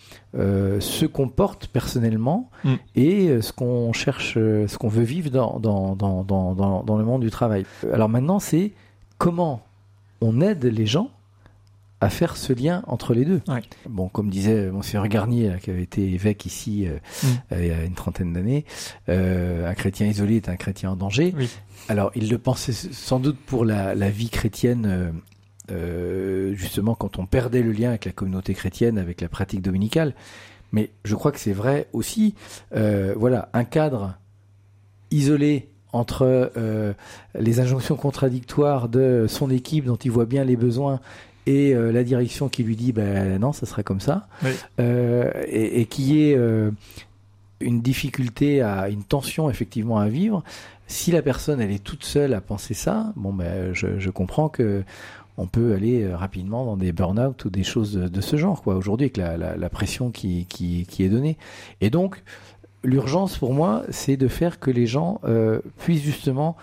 ce 0.81 1.07
qu'on 1.07 1.29
porte 1.29 1.69
personnellement 1.69 2.51
hmm. 2.65 2.75
et 2.97 3.41
ce 3.41 3.53
qu'on 3.53 3.93
cherche, 3.93 4.35
ce 4.35 4.79
qu'on 4.79 4.89
veut 4.89 5.05
vivre 5.05 5.31
dans, 5.31 5.59
dans, 5.61 5.95
dans, 5.97 6.25
dans, 6.25 6.83
dans 6.83 6.99
le 6.99 7.05
monde 7.05 7.23
du 7.23 7.31
travail. 7.31 7.65
Alors 7.93 8.09
maintenant, 8.09 8.39
c'est 8.39 8.73
comment 9.19 9.63
on 10.21 10.41
aide 10.41 10.65
les 10.65 10.87
gens 10.87 11.11
à 12.01 12.11
faire 12.11 12.37
ce 12.37 12.53
lien 12.53 12.83
entre 12.87 13.13
les 13.13 13.25
deux. 13.25 13.41
Bon, 13.89 14.09
comme 14.09 14.31
disait 14.31 14.71
Monsieur 14.71 15.03
Garnier, 15.09 15.55
qui 15.61 15.71
avait 15.71 15.83
été 15.83 16.13
évêque 16.13 16.47
ici 16.47 16.87
euh, 16.87 16.99
mm. 17.23 17.27
euh, 17.53 17.61
il 17.61 17.67
y 17.67 17.71
a 17.73 17.85
une 17.85 17.95
trentaine 17.95 18.33
d'années, 18.33 18.65
euh, 19.09 19.69
un 19.69 19.75
chrétien 19.75 20.07
isolé 20.07 20.37
est 20.37 20.49
un 20.49 20.57
chrétien 20.57 20.93
en 20.93 20.97
danger. 20.97 21.35
Alors, 21.89 22.11
il 22.15 22.31
le 22.31 22.39
pensait 22.39 22.73
sans 22.73 23.19
doute 23.19 23.39
pour 23.47 23.65
la, 23.65 23.95
la 23.95 24.11
vie 24.11 24.31
chrétienne, 24.31 25.13
euh, 25.71 26.55
justement 26.55 26.95
quand 26.95 27.19
on 27.19 27.27
perdait 27.27 27.63
le 27.63 27.73
lien 27.73 27.91
avec 27.91 28.05
la 28.05 28.13
communauté 28.13 28.55
chrétienne, 28.55 28.99
avec 28.99 29.21
la 29.21 29.29
pratique 29.29 29.63
dominicale. 29.63 30.15
Mais 30.73 30.91
je 31.05 31.15
crois 31.15 31.33
que 31.33 31.41
c'est 31.41 31.53
vrai 31.53 31.89
aussi. 31.93 32.35
voilà, 32.73 33.49
un 33.55 33.65
cadre 33.65 34.19
isolé 35.11 35.69
entre 35.95 36.53
les 37.39 37.61
injonctions 37.61 37.97
contradictoires 37.97 38.91
de 38.91 39.25
son 39.27 39.49
équipe 39.49 39.87
dont 39.87 39.97
il 39.97 40.11
voit 40.11 40.27
bien 40.27 40.45
les 40.45 40.57
besoins 40.57 41.01
et 41.49 41.75
euh, 41.75 41.93
la 41.93 42.05
direction 42.05 42.51
qui 42.51 42.63
lui 42.63 42.77
dit 42.77 42.93
ben 42.93 43.39
non, 43.39 43.53
ça 43.53 43.65
sera 43.65 43.83
comme 43.83 44.01
ça, 44.01 44.29
euh, 44.81 45.31
et, 45.47 45.81
et, 45.81 45.87
qui 45.87 46.23
est 46.23 46.37
euh, 46.37 46.71
une 47.61 47.81
difficulté 47.81 48.61
à 48.61 48.91
une 48.91 49.03
tension 49.03 49.49
effectivement 49.49 49.99
à 49.99 50.09
vivre. 50.09 50.45
Si 50.89 51.11
la 51.11 51.23
personne 51.23 51.61
elle 51.63 51.71
est 51.71 51.83
toute 51.83 52.05
seule 52.05 52.35
à 52.35 52.43
penser 52.43 52.75
ça, 52.75 53.13
bon 53.17 53.33
ben 53.33 53.73
je, 53.73 53.99
je 53.99 54.11
comprends 54.11 54.51
que 54.51 54.85
on 55.39 55.47
peut 55.47 55.73
aller 55.73 56.13
rapidement 56.13 56.67
dans 56.67 56.77
des 56.77 56.93
burn-out 56.93 57.45
ou 57.47 57.51
des 57.51 57.65
choses 57.65 57.95
de, 57.95 58.21
ce 58.21 58.37
genre 58.37 58.63
quoi. 58.63 58.77
Aujourd'hui 58.77 59.07
avec 59.07 59.17
la, 59.17 59.37
la, 59.37 59.57
la, 59.57 59.69
pression 59.71 60.11
qui, 60.11 60.45
qui, 60.47 60.85
qui 60.87 61.05
est 61.05 61.09
donnée, 61.09 61.39
et 61.81 61.89
donc 61.89 62.23
l'urgence 62.85 63.39
pour 63.39 63.55
moi 63.55 63.85
c'est 63.89 64.17
de 64.17 64.29
faire 64.29 64.61
que 64.61 64.71
les 64.71 64.87
gens 64.87 65.21
euh, 65.25 65.61
puissent 65.79 66.03
justement 66.03 66.57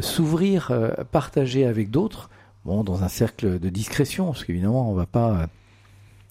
s'ouvrir, 0.00 0.72
partager 1.12 1.64
avec 1.64 1.90
d'autres 1.90 2.30
bon, 2.64 2.82
dans 2.82 3.04
un 3.04 3.08
cercle 3.08 3.60
de 3.60 3.68
discrétion, 3.68 4.26
parce 4.26 4.44
qu'évidemment, 4.44 4.90
on 4.90 4.94
va 4.94 5.06
pas 5.06 5.46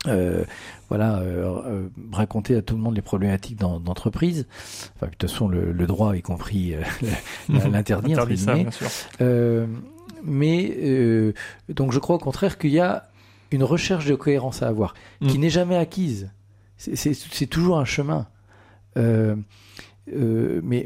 euh, 0.05 0.43
voilà, 0.89 1.17
euh, 1.17 1.89
raconter 2.13 2.55
à 2.55 2.61
tout 2.61 2.75
le 2.75 2.81
monde 2.81 2.95
les 2.95 3.01
problématiques 3.01 3.57
d'entreprise. 3.57 4.45
Enfin, 4.95 5.07
de 5.07 5.11
toute 5.11 5.29
façon, 5.29 5.47
le, 5.49 5.73
droit, 5.87 6.15
y 6.15 6.21
compris 6.21 6.75
euh, 6.75 6.81
l'interdit, 7.71 8.13
mais 10.23 11.34
donc, 11.69 11.91
je 11.91 11.99
crois 11.99 12.15
au 12.15 12.19
contraire 12.19 12.58
qu'il 12.58 12.71
y 12.71 12.80
a 12.80 13.10
une 13.51 13.63
recherche 13.63 14.06
de 14.06 14.15
cohérence 14.15 14.62
à 14.62 14.67
avoir, 14.67 14.93
qui 15.27 15.38
mm. 15.38 15.41
n'est 15.41 15.49
jamais 15.49 15.77
acquise. 15.77 16.32
C'est 16.77 17.47
toujours 17.47 17.80
un 17.80 17.86
chemin. 17.86 18.27
mais 18.95 19.36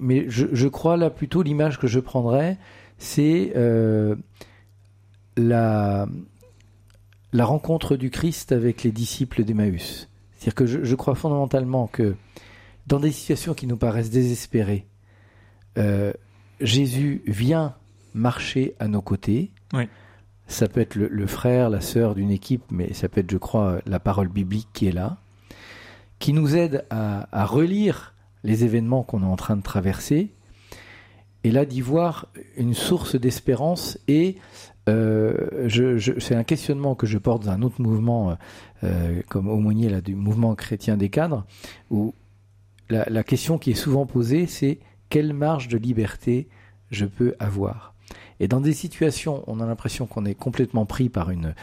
mais 0.02 0.26
je, 0.30 0.48
je, 0.52 0.68
crois 0.68 0.98
là 0.98 1.10
plutôt 1.10 1.42
l'image 1.42 1.80
que 1.80 1.88
je 1.88 2.00
prendrais, 2.00 2.58
c'est 2.98 3.54
la, 5.38 6.08
la 7.34 7.46
rencontre 7.46 7.96
du 7.96 8.10
Christ 8.10 8.52
avec 8.52 8.84
les 8.84 8.92
disciples 8.92 9.44
d'Emmaüs. 9.44 10.10
C'est-à-dire 10.34 10.56
que 10.56 10.66
je, 10.66 10.96
crois 10.96 11.16
fondamentalement 11.16 11.88
que 11.88 12.16
dans 12.88 13.00
des 13.00 13.12
situations 13.12 13.54
qui 13.54 13.68
nous 13.68 13.78
paraissent 13.78 14.10
désespérées, 14.10 14.88
euh, 15.78 16.14
Jésus 16.60 17.22
vient 17.28 17.76
marcher 18.14 18.76
à 18.80 18.88
nos 18.88 19.02
côtés. 19.02 19.52
Oui. 19.74 19.88
Ça 20.48 20.68
peut 20.68 20.82
être 20.82 20.96
le, 20.96 21.08
le 21.08 21.28
frère, 21.28 21.70
la 21.70 21.82
sœur 21.82 22.16
d'une 22.16 22.32
équipe, 22.32 22.64
mais 22.72 22.94
ça 22.94 23.08
peut 23.08 23.22
être, 23.22 23.32
je 23.32 23.38
crois, 23.38 23.80
la 23.86 24.00
parole 24.00 24.28
biblique 24.28 24.68
qui 24.74 24.88
est 24.88 24.92
là, 24.92 25.18
qui 26.20 26.34
nous 26.34 26.56
aide 26.56 26.86
à, 26.90 27.28
à 27.32 27.46
relire 27.46 28.14
les 28.44 28.64
événements 28.64 29.04
qu'on 29.04 29.22
est 29.22 29.26
en 29.26 29.36
train 29.36 29.56
de 29.56 29.62
traverser, 29.62 30.34
et 31.44 31.52
là 31.52 31.66
d'y 31.66 31.82
voir 31.82 32.28
une 32.58 32.74
source 32.74 33.16
d'espérance 33.16 33.98
et 34.08 34.38
euh, 34.90 35.68
je, 35.68 35.98
je, 35.98 36.20
c'est 36.20 36.36
un 36.36 36.44
questionnement 36.44 36.96
que 36.96 37.08
je 37.08 37.18
porte 37.18 37.46
dans 37.46 37.52
un 37.52 37.62
autre 37.62 37.82
mouvement, 37.82 38.36
euh, 38.84 39.22
comme 39.30 39.48
aumônier 39.48 39.90
là, 39.90 40.02
du 40.02 40.16
mouvement 40.16 40.54
chrétien 40.56 40.98
des 40.98 41.10
cadres, 41.10 41.46
où 41.90 42.14
la, 42.90 43.06
la 43.10 43.24
question 43.24 43.58
qui 43.58 43.72
est 43.72 43.76
souvent 43.76 44.06
posée, 44.06 44.48
c'est 44.48 44.80
quelle 45.10 45.34
marge 45.34 45.68
de 45.68 45.78
liberté 45.78 46.50
je 46.90 47.06
peux 47.06 47.36
avoir? 47.40 47.91
Et 48.42 48.48
dans 48.48 48.60
des 48.60 48.74
situations, 48.74 49.44
on 49.46 49.60
a 49.60 49.66
l'impression 49.68 50.08
qu'on 50.08 50.26
est 50.26 50.34
complètement 50.34 50.88
pris 50.88 51.10
par 51.10 51.30
une 51.30 51.54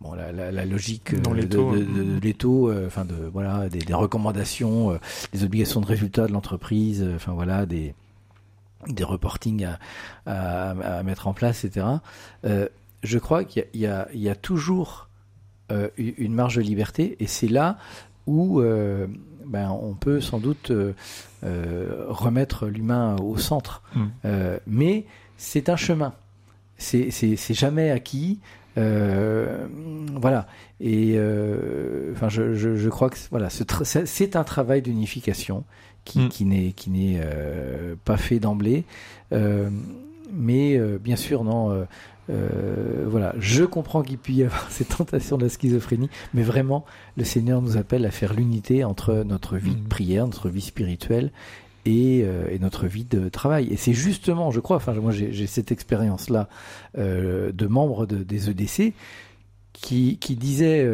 bon, 0.00 0.14
la, 0.14 0.32
la, 0.32 0.50
la 0.50 0.64
logique 0.66 1.14
Dans 1.22 1.30
euh, 1.30 1.36
de, 1.36 1.40
l'étau, 1.40 1.72
de, 1.72 1.78
hein. 1.78 1.86
de, 1.96 2.02
de 2.02 2.20
l'étau, 2.20 2.68
euh, 2.68 2.88
enfin 2.88 3.04
de 3.04 3.14
voilà, 3.32 3.68
des, 3.68 3.78
des 3.78 3.94
recommandations, 3.94 4.90
euh, 4.90 4.98
des 5.32 5.44
obligations 5.44 5.80
de 5.80 5.86
résultat 5.86 6.26
de 6.26 6.32
l'entreprise, 6.32 7.02
euh, 7.02 7.14
enfin 7.14 7.32
voilà, 7.32 7.64
des 7.66 7.94
des 8.88 9.04
reportings 9.04 9.64
à, 9.64 9.78
à, 10.26 10.70
à 10.98 11.02
mettre 11.04 11.28
en 11.28 11.32
place, 11.32 11.64
etc. 11.64 11.86
Je 13.02 13.18
crois 13.18 13.44
qu'il 13.44 13.64
y 13.72 13.86
a, 13.86 14.08
y 14.12 14.28
y 14.28 14.36
toujours 14.36 15.08
une 15.96 16.34
marge 16.34 16.56
de 16.56 16.60
liberté, 16.60 17.16
et 17.18 17.26
c'est 17.26 17.48
là 17.48 17.78
où 18.26 18.60
ben, 18.60 19.70
on 19.70 19.94
peut 19.94 20.20
sans 20.20 20.38
doute 20.38 20.70
remettre 21.42 22.66
l'humain 22.66 23.16
au 23.22 23.38
centre. 23.38 23.80
Mm. 23.94 24.04
Euh, 24.26 24.58
mais 24.66 25.06
c'est 25.36 25.68
un 25.68 25.76
chemin. 25.76 26.14
C'est 26.84 27.54
jamais 27.54 27.90
acquis. 27.90 28.38
Euh, 28.76 29.66
voilà. 30.20 30.46
Et 30.80 31.14
euh, 31.16 32.10
enfin, 32.12 32.28
je, 32.28 32.54
je, 32.54 32.76
je 32.76 32.88
crois 32.88 33.08
que 33.10 33.16
voilà, 33.30 33.48
ce 33.50 33.62
tra- 33.64 34.04
c'est 34.04 34.36
un 34.36 34.44
travail 34.44 34.82
d'unification 34.82 35.64
qui, 36.04 36.18
Mm. 36.20 36.28
qui 36.28 36.44
n'est 36.44 36.72
qui 36.72 36.90
n'est 36.90 37.20
euh, 37.24 37.94
pas 38.04 38.16
fait 38.16 38.38
d'emblée. 38.40 38.84
Mais 40.32 40.78
bien 41.00 41.16
sûr, 41.16 41.44
non. 41.44 41.86
voilà, 43.06 43.34
je 43.38 43.64
comprends 43.64 44.02
qu'il 44.02 44.18
puisse 44.18 44.38
y 44.38 44.42
avoir 44.44 44.66
cette 44.70 44.88
tentation 44.96 45.36
de 45.38 45.44
la 45.44 45.48
schizophrénie, 45.48 46.10
mais 46.32 46.42
vraiment, 46.42 46.84
le 47.16 47.24
Seigneur 47.24 47.62
nous 47.62 47.76
appelle 47.76 48.04
à 48.06 48.10
faire 48.10 48.34
l'unité 48.34 48.82
entre 48.84 49.22
notre 49.26 49.56
vie 49.56 49.74
de 49.74 49.80
Mhm. 49.80 49.88
prière, 49.88 50.26
notre 50.26 50.48
vie 50.48 50.60
spirituelle 50.62 51.30
et, 51.86 52.22
euh, 52.24 52.48
et 52.50 52.58
notre 52.58 52.86
vie 52.86 53.04
de 53.04 53.28
travail. 53.28 53.68
Et 53.72 53.76
c'est 53.76 53.92
justement, 53.92 54.50
je 54.50 54.60
crois, 54.60 54.76
enfin 54.76 54.92
moi 54.94 55.12
j'ai 55.12 55.46
cette 55.46 55.70
expérience-là 55.72 56.48
euh, 56.98 57.52
de 57.52 57.66
membres 57.66 58.06
de, 58.06 58.16
des 58.22 58.50
EDC 58.50 58.94
qui, 59.72 60.18
qui 60.18 60.36
disaient, 60.36 60.84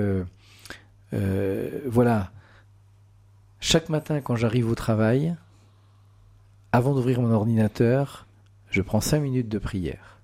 euh, 1.13 1.69
voilà, 1.87 2.31
chaque 3.61 3.89
matin 3.89 4.21
quand 4.21 4.37
j'arrive 4.37 4.69
au 4.71 4.75
travail, 4.75 5.35
avant 6.73 6.95
d'ouvrir 6.95 7.21
mon 7.21 7.31
ordinateur, 7.33 8.27
je 8.71 8.81
prends 8.83 9.01
cinq 9.01 9.21
minutes 9.21 9.49
de 9.49 9.59
prière. 9.59 10.19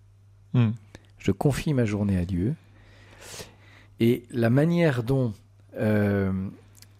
Mm. 0.55 0.71
Je 1.19 1.33
confie 1.33 1.75
ma 1.75 1.85
journée 1.85 2.17
à 2.19 2.25
Dieu. 2.25 2.55
Et 3.99 4.25
la 4.31 4.51
manière 4.51 5.03
dont 5.03 5.33
euh, 5.79 6.31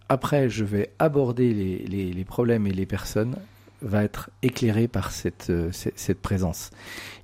après 0.09 0.49
je 0.49 0.63
vais 0.65 0.91
aborder 0.99 1.53
les, 1.53 1.77
les- 1.79 2.11
les 2.11 2.25
problèmes 2.25 2.67
et 2.67 2.71
les 2.71 2.85
personnes 2.85 3.35
va 3.81 4.03
être 4.03 4.29
éclairée 4.41 4.87
par 4.87 5.11
cette, 5.11 5.49
euh, 5.49 5.71
cette, 5.71 5.97
cette 5.99 6.21
présence. 6.21 6.71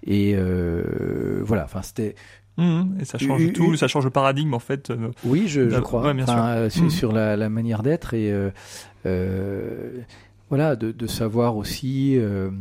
Et 0.06 0.34
euh, 0.36 1.42
voilà, 1.44 1.64
enfin 1.66 1.82
c'était... 1.82 2.16
Mm. 2.58 3.00
Et 3.00 3.06
ça 3.06 3.18
change 3.18 3.42
U- 3.42 3.48
u- 3.48 3.54
tout, 3.54 3.76
ça 3.76 3.88
change 3.88 4.04
le 4.04 4.12
paradigme 4.12 4.54
en 4.54 4.60
fait. 4.60 4.92
euh, 4.92 5.10
Oui, 5.26 5.48
je, 5.48 5.70
je 5.70 5.80
crois. 5.80 6.04
Ouais, 6.04 6.14
bien 6.14 6.26
Enfin, 6.26 6.50
euh, 6.50 6.70
sur, 6.70 6.84
Mhm. 6.84 6.90
sur 6.92 7.12
la, 7.12 7.36
la 7.36 7.50
manière 7.50 7.82
d'être 7.82 8.14
et 8.14 8.32
euh, 8.32 8.52
euh, 9.08 9.98
voilà, 10.50 10.76
de, 10.76 10.92
de 10.92 11.08
savoir 11.08 11.58
aussi, 11.58 12.16
euh, 12.18 12.52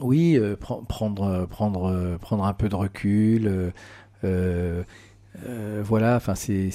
oui, 0.00 0.38
pre- 0.60 0.86
prendre, 0.86 1.44
prendre, 1.46 2.16
prendre 2.22 2.44
un 2.46 2.54
peu 2.54 2.70
de 2.70 2.74
recul. 2.74 3.72
voilà, 5.84 6.16
enfin, 6.16 6.34
c'est, 6.34 6.70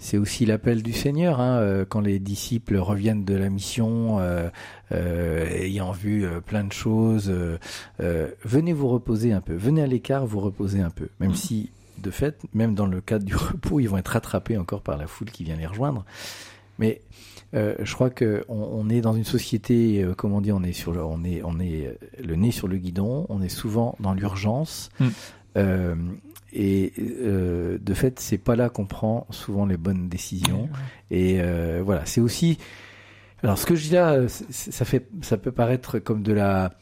c'est, 0.00 0.18
aussi 0.18 0.46
l'appel 0.46 0.82
du 0.82 0.92
Seigneur 0.92 1.40
hein, 1.40 1.58
euh, 1.58 1.84
quand 1.88 2.00
les 2.00 2.18
disciples 2.18 2.76
reviennent 2.76 3.24
de 3.24 3.34
la 3.34 3.48
mission, 3.50 4.18
euh, 4.18 4.48
euh, 4.92 5.46
ayant 5.50 5.92
vu 5.92 6.26
plein 6.46 6.64
de 6.64 6.72
choses. 6.72 7.30
euh, 8.00 8.28
venez 8.44 8.72
vous 8.72 8.88
reposer 8.88 9.32
un 9.32 9.40
peu, 9.40 9.54
venez 9.54 9.82
à 9.82 9.86
l'écart 9.86 10.26
vous 10.26 10.40
reposer 10.40 10.80
un 10.80 10.90
peu, 10.90 11.08
même 11.20 11.30
Mhm. 11.30 11.36
si 11.36 11.70
de 11.98 12.10
fait, 12.10 12.38
même 12.54 12.74
dans 12.74 12.86
le 12.86 13.00
cadre 13.02 13.24
du 13.26 13.36
repos, 13.36 13.78
ils 13.78 13.88
vont 13.88 13.98
être 13.98 14.08
rattrapés 14.08 14.56
encore 14.56 14.80
par 14.80 14.96
la 14.96 15.06
foule 15.06 15.30
qui 15.30 15.44
vient 15.44 15.56
les 15.56 15.66
rejoindre. 15.66 16.04
Mais 16.78 17.02
euh, 17.52 17.74
je 17.82 17.92
crois 17.94 18.08
que 18.08 18.42
on, 18.48 18.54
on 18.72 18.88
est 18.88 19.02
dans 19.02 19.12
une 19.12 19.24
société, 19.24 20.02
euh, 20.02 20.14
comme 20.14 20.32
on 20.32 20.40
dit, 20.40 20.50
on 20.52 20.62
est 20.62 20.72
sur 20.72 20.92
le, 20.92 21.04
on 21.04 21.22
est, 21.24 21.42
on 21.44 21.60
est 21.60 21.98
le 22.22 22.36
nez 22.36 22.52
sur 22.52 22.68
le 22.68 22.78
guidon. 22.78 23.26
On 23.28 23.42
est 23.42 23.50
souvent 23.50 23.96
dans 24.00 24.14
l'urgence. 24.14 24.88
Mm. 24.98 25.08
Euh, 25.56 25.94
et 26.52 26.92
euh, 26.98 27.78
de 27.80 27.94
fait, 27.94 28.18
c'est 28.20 28.38
pas 28.38 28.56
là 28.56 28.68
qu'on 28.68 28.86
prend 28.86 29.26
souvent 29.30 29.66
les 29.66 29.76
bonnes 29.76 30.08
décisions. 30.08 30.68
Et 31.10 31.40
euh, 31.40 31.82
voilà, 31.84 32.06
c'est 32.06 32.20
aussi. 32.20 32.58
Alors, 33.42 33.56
ce 33.58 33.66
que 33.66 33.74
je 33.74 33.82
dis 33.88 33.94
là, 33.94 34.28
ça 34.28 34.84
fait, 34.84 35.08
ça 35.22 35.38
peut 35.38 35.52
paraître 35.52 35.98
comme 35.98 36.22
de 36.22 36.32
la, 36.32 36.72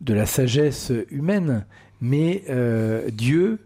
de 0.00 0.12
la 0.12 0.26
sagesse 0.26 0.92
humaine, 1.10 1.64
mais 2.00 2.44
Dieu, 3.12 3.60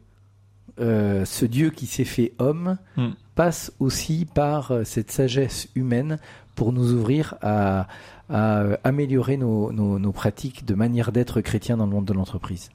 ce 0.79 1.45
Dieu 1.45 1.71
qui 1.71 1.87
s'est 1.87 2.05
fait 2.05 2.33
homme, 2.39 2.79
Mm. 2.97 3.09
passe 3.35 3.73
aussi 3.81 4.27
par 4.33 4.73
cette 4.85 5.11
sagesse 5.11 5.69
humaine 5.75 6.19
pour 6.55 6.73
nous 6.73 6.93
ouvrir 6.93 7.35
à, 7.41 7.89
à 8.29 8.63
améliorer 8.85 9.37
nos, 9.37 9.73
nos, 9.73 9.99
nos 9.99 10.13
pratiques 10.13 10.65
de 10.65 10.75
manière 10.75 11.11
d'être 11.11 11.41
chrétien 11.41 11.77
dans 11.77 11.87
le 11.87 11.93
monde 11.93 12.05
de 12.05 12.13
l'entreprise. 12.13 12.71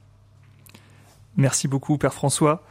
Merci 1.38 1.68
beaucoup, 1.68 1.98
Père 1.98 2.14
François. 2.14 2.64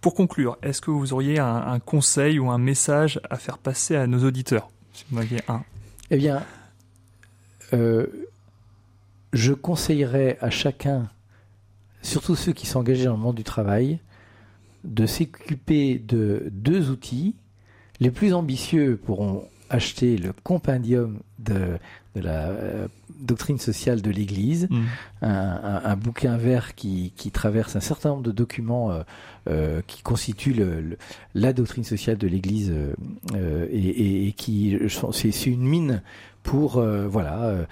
Pour 0.00 0.14
conclure, 0.14 0.56
est-ce 0.62 0.80
que 0.80 0.90
vous 0.90 1.12
auriez 1.12 1.38
un, 1.38 1.78
conseil 1.80 2.38
ou 2.38 2.50
un 2.50 2.58
message 2.58 3.20
à 3.30 3.36
faire 3.36 3.58
passer 3.58 3.96
à 3.96 4.06
nos 4.06 4.24
auditeurs 4.24 4.70
Si 4.92 5.04
vous 5.10 5.20
un? 5.48 5.64
Eh 6.10 6.16
bien, 6.16 6.42
euh, 7.72 8.06
je 9.32 9.52
conseillerais 9.52 10.38
à 10.40 10.50
chacun, 10.50 11.10
surtout 12.02 12.36
ceux 12.36 12.52
qui 12.52 12.66
sont 12.66 12.78
engagés 12.78 13.04
dans 13.04 13.14
le 13.14 13.18
monde 13.18 13.36
du 13.36 13.44
travail, 13.44 13.98
de 14.84 15.04
s'occuper 15.06 15.98
de 15.98 16.48
deux 16.52 16.90
outils. 16.90 17.34
Les 18.00 18.12
plus 18.12 18.32
ambitieux 18.32 18.96
pourront 18.96 19.48
acheter 19.68 20.16
le 20.16 20.32
compendium 20.32 21.18
de, 21.40 21.78
de 22.14 22.20
la 22.20 22.46
euh, 22.46 22.88
doctrine 23.20 23.58
sociale 23.58 24.00
de 24.02 24.10
l'Église, 24.10 24.68
Mm. 24.70 24.82
un, 25.22 25.96
bouquin 25.96 26.36
vert 26.36 26.74
qui, 26.74 27.12
qui 27.16 27.30
traverse 27.30 27.76
un 27.76 27.80
certain 27.80 28.10
nombre 28.10 28.22
de 28.22 28.32
documents 28.32 28.90
euh, 28.92 29.02
euh, 29.48 29.80
qui 29.86 30.02
constituent 30.02 30.52
le- 30.54 30.80
le- 30.80 30.98
la 31.34 31.52
doctrine 31.52 31.84
sociale 31.84 32.16
de 32.18 32.28
l'Église 32.28 32.72
euh, 33.34 33.66
et, 33.70 33.78
et- 33.88 34.28
et 34.28 34.32
qui 34.32 34.78
c'est 35.12 35.46
une 35.46 35.62
mine 35.66 36.02
pour 36.42 36.80
voilà 36.80 37.66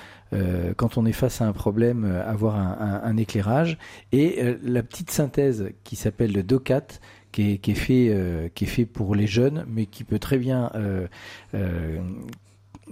quand 0.77 0.99
on 0.99 1.07
est 1.07 1.13
face 1.13 1.41
à 1.41 1.47
un 1.47 1.53
problème 1.53 2.05
avoir 2.27 2.57
un, 2.57 2.77
un- 2.81 3.09
un 3.09 3.17
éclairage 3.17 3.79
et 4.13 4.57
la 4.63 4.83
petite 4.83 5.11
synthèse 5.11 5.71
qui 5.85 5.97
s'appelle 5.97 6.33
le 6.33 6.43
DOCAT 6.43 6.87
qui 7.33 7.53
est, 7.53 7.59
qui 7.59 7.71
est 7.73 7.75
fait 7.75 8.09
euh, 8.11 8.49
qui 8.55 8.65
est 8.65 8.69
fait 8.69 8.85
pour 8.87 9.15
les 9.15 9.27
jeunes 9.27 9.65
mais 9.69 9.87
qui 9.87 10.05
peut 10.05 10.19
très 10.19 10.39
bien 10.39 10.71
euh, 10.75 11.07
euh, 11.55 11.99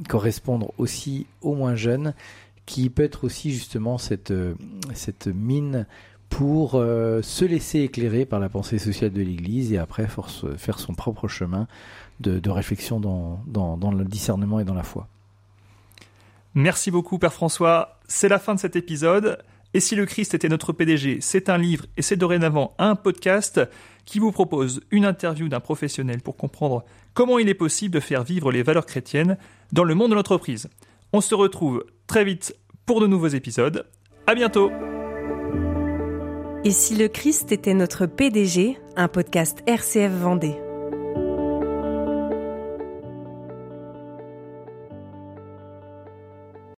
correspondre 0.08 0.72
aussi 0.78 1.26
aux 1.42 1.54
moins 1.54 1.74
jeunes 1.76 2.14
qui 2.66 2.88
peut 2.90 3.04
être 3.04 3.24
aussi 3.24 3.52
justement 3.52 3.98
cette, 3.98 4.30
euh, 4.30 4.54
cette 4.94 5.26
mine 5.26 5.86
pour 6.30 6.74
euh, 6.74 7.22
se 7.22 7.44
laisser 7.44 7.80
éclairer 7.80 8.24
par 8.24 8.40
la 8.40 8.48
pensée 8.48 8.78
sociale 8.78 9.12
de 9.12 9.22
l'Église 9.22 9.72
et 9.72 9.78
après 9.78 10.06
force- 10.06 10.46
faire 10.56 10.78
son 10.78 10.94
propre 10.94 11.28
chemin 11.28 11.68
de, 12.20 12.50
réflexion 12.50 13.00
dans, 13.00 13.42
dans 13.46 13.92
le 13.92 14.04
discernement 14.04 14.60
et 14.60 14.64
dans 14.64 14.74
la 14.74 14.82
foi. 14.82 15.08
Merci 16.54 16.90
beaucoup, 16.90 17.18
Père 17.18 17.32
François. 17.32 17.98
C'est 18.06 18.28
la 18.28 18.38
fin 18.38 18.54
de 18.54 18.60
cet 18.60 18.76
épisode. 18.76 19.42
Et 19.74 19.80
si 19.80 19.96
le 19.96 20.06
Christ 20.06 20.34
était 20.34 20.48
notre 20.48 20.72
PDG, 20.72 21.18
c'est 21.20 21.48
un 21.48 21.58
livre 21.58 21.86
et 21.96 22.02
c'est 22.02 22.16
dorénavant 22.16 22.74
un 22.78 22.94
podcast 22.94 23.60
qui 24.04 24.20
vous 24.20 24.30
propose 24.30 24.80
une 24.92 25.04
interview 25.04 25.48
d'un 25.48 25.58
professionnel 25.58 26.20
pour 26.20 26.36
comprendre 26.36 26.84
comment 27.12 27.40
il 27.40 27.48
est 27.48 27.54
possible 27.54 27.94
de 27.94 28.00
faire 28.00 28.22
vivre 28.22 28.52
les 28.52 28.62
valeurs 28.62 28.86
chrétiennes 28.86 29.36
dans 29.72 29.84
le 29.84 29.96
monde 29.96 30.10
de 30.10 30.14
l'entreprise. 30.14 30.68
On 31.12 31.20
se 31.20 31.34
retrouve 31.34 31.84
très 32.06 32.24
vite 32.24 32.54
pour 32.86 33.00
de 33.00 33.08
nouveaux 33.08 33.28
épisodes. 33.28 33.86
À 34.28 34.34
bientôt! 34.36 34.70
Et 36.64 36.70
si 36.70 36.96
le 36.96 37.08
Christ 37.08 37.52
était 37.52 37.74
notre 37.74 38.06
PDG, 38.06 38.78
un 38.96 39.08
podcast 39.08 39.58
RCF 39.66 40.12
Vendée. 40.12 40.63